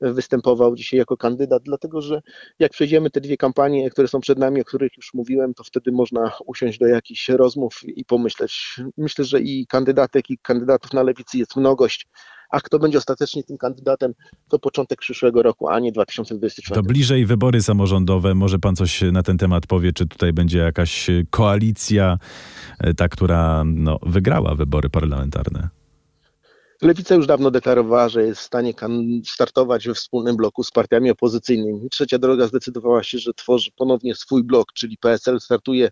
występował 0.01 0.77
dzisiaj 0.77 0.99
jako 0.99 1.17
kandydat, 1.17 1.63
dlatego 1.63 2.03
że 2.03 2.23
jak 2.59 2.73
przejdziemy 2.73 3.11
te 3.11 3.21
dwie 3.21 3.37
kampanie, 3.37 3.91
które 3.91 4.09
są 4.09 4.21
przed 4.21 4.39
nami, 4.39 4.61
o 4.61 4.65
których 4.65 4.97
już 4.97 5.15
mówiłem, 5.15 5.55
to 5.55 5.65
wtedy 5.65 5.93
można 5.93 6.33
usiąść 6.47 6.79
do 6.79 6.87
jakichś 6.87 7.29
rozmów 7.29 7.81
i 7.85 8.05
pomyśleć. 8.05 8.81
Myślę, 8.97 9.25
że 9.25 9.41
i 9.41 9.67
kandydatek, 9.67 10.31
i 10.31 10.39
kandydatów 10.39 10.93
na 10.93 11.03
lewicy 11.03 11.39
jest 11.39 11.57
mnogość 11.57 12.07
a 12.51 12.61
kto 12.61 12.79
będzie 12.79 12.99
ostatecznie 12.99 13.45
tym 13.45 13.59
kandydatem, 13.59 14.13
to 14.49 14.59
początek 14.59 14.99
przyszłego 15.01 15.43
roku, 15.43 15.69
a 15.69 15.81
nie 15.81 15.93
2024. 15.93 16.83
To 16.83 16.89
bliżej 16.89 17.27
wybory 17.27 17.63
samorządowe. 17.63 18.35
Może 18.35 18.59
pan 18.59 18.77
coś 18.77 19.03
na 19.13 19.23
ten 19.23 19.39
temat 19.39 19.67
powie, 19.67 19.93
czy 19.93 20.07
tutaj 20.07 20.33
będzie 20.33 20.59
jakaś 20.59 21.07
koalicja, 21.31 22.19
e, 22.79 22.95
ta, 22.95 23.09
która 23.09 23.63
no, 23.67 23.99
wygrała 24.03 24.55
wybory 24.55 24.91
parlamentarne? 24.91 25.69
Lewica 26.83 27.15
już 27.15 27.27
dawno 27.27 27.51
deklarowała, 27.51 28.09
że 28.09 28.23
jest 28.23 28.41
w 28.41 28.45
stanie 28.45 28.75
startować 29.25 29.87
we 29.87 29.95
wspólnym 29.95 30.37
bloku 30.37 30.63
z 30.63 30.71
partiami 30.71 31.11
opozycyjnymi. 31.11 31.91
Trzecia 31.91 32.19
droga 32.19 32.47
zdecydowała 32.47 33.03
się, 33.03 33.19
że 33.19 33.35
tworzy 33.35 33.71
ponownie 33.77 34.15
swój 34.15 34.45
blok, 34.45 34.73
czyli 34.73 34.99
PSL 34.99 35.41
startuje 35.41 35.89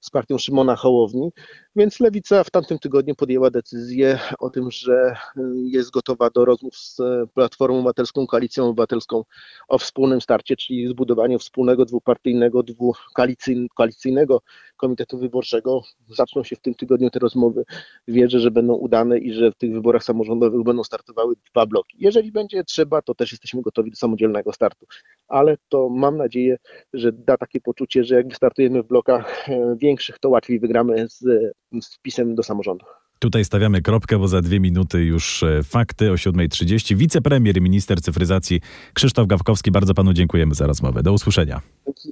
z 0.00 0.10
partią 0.10 0.38
Szymona 0.38 0.76
Hołowni, 0.76 1.30
więc 1.76 2.00
Lewica 2.00 2.44
w 2.44 2.50
tamtym 2.50 2.78
tygodniu 2.78 3.14
podjęła 3.14 3.50
decyzję 3.50 4.18
o 4.38 4.50
tym, 4.50 4.70
że 4.70 5.16
y, 5.36 5.40
jest 5.56 5.90
gotowa 5.90 6.30
do 6.30 6.44
rozmów 6.44 6.76
z 6.76 7.00
Platformą 7.34 7.78
Obywatelską, 7.78 8.26
Koalicją 8.26 8.68
Obywatelską 8.68 9.24
o 9.68 9.78
wspólnym 9.78 10.20
starcie, 10.20 10.56
czyli 10.56 10.88
zbudowaniu 10.88 11.38
wspólnego 11.38 11.84
dwupartyjnego, 11.84 12.62
dwukoalicyjnego 12.62 14.42
komitetu 14.76 15.18
wyborczego. 15.18 15.82
Zaczną 16.08 16.44
się 16.44 16.56
w 16.56 16.60
tym 16.60 16.74
tygodniu 16.74 17.10
te 17.10 17.18
rozmowy. 17.18 17.64
Wierzę, 18.08 18.40
że 18.40 18.50
będą 18.50 18.74
udane 18.74 19.18
i 19.18 19.32
że 19.32 19.50
w 19.50 19.54
tych 19.54 19.72
wyborach 19.72 20.04
samorządowych 20.04 20.62
będą 20.62 20.84
startowały 20.84 21.34
dwa 21.52 21.66
bloki. 21.66 21.96
Jeżeli 22.00 22.32
będzie 22.32 22.64
trzeba, 22.64 23.02
to 23.02 23.14
też 23.14 23.32
jesteśmy 23.32 23.62
gotowi 23.62 23.90
do 23.90 23.96
samodzielnego 23.96 24.52
startu, 24.52 24.86
ale 25.28 25.56
to 25.68 25.88
mam 25.88 26.16
nadzieję, 26.16 26.56
że 26.92 27.12
da 27.12 27.36
takie 27.36 27.60
poczucie, 27.60 28.04
że 28.04 28.14
jak 28.14 28.28
wystartujemy 28.28 28.82
w 28.82 28.86
blokach 28.86 29.48
e, 29.48 29.76
większych, 29.78 30.18
to 30.18 30.28
łatwiej 30.28 30.60
wygramy 30.60 31.08
z, 31.08 31.52
z 31.82 31.94
wpisem 31.94 32.34
do 32.34 32.42
samorządu. 32.42 32.84
Tutaj 33.18 33.44
stawiamy 33.44 33.82
kropkę, 33.82 34.18
bo 34.18 34.28
za 34.28 34.42
dwie 34.42 34.60
minuty 34.60 35.04
już 35.04 35.42
e, 35.42 35.62
fakty 35.62 36.12
o 36.12 36.14
7.30. 36.14 36.96
Wicepremier 36.96 37.56
i 37.56 37.60
minister 37.60 38.02
cyfryzacji 38.02 38.60
Krzysztof 38.94 39.26
Gawkowski, 39.26 39.70
bardzo 39.70 39.94
panu 39.94 40.12
dziękujemy 40.12 40.54
za 40.54 40.66
rozmowę. 40.66 41.02
Do 41.02 41.12
usłyszenia. 41.12 41.60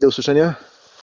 Do 0.00 0.08
usłyszenia. 0.08 0.54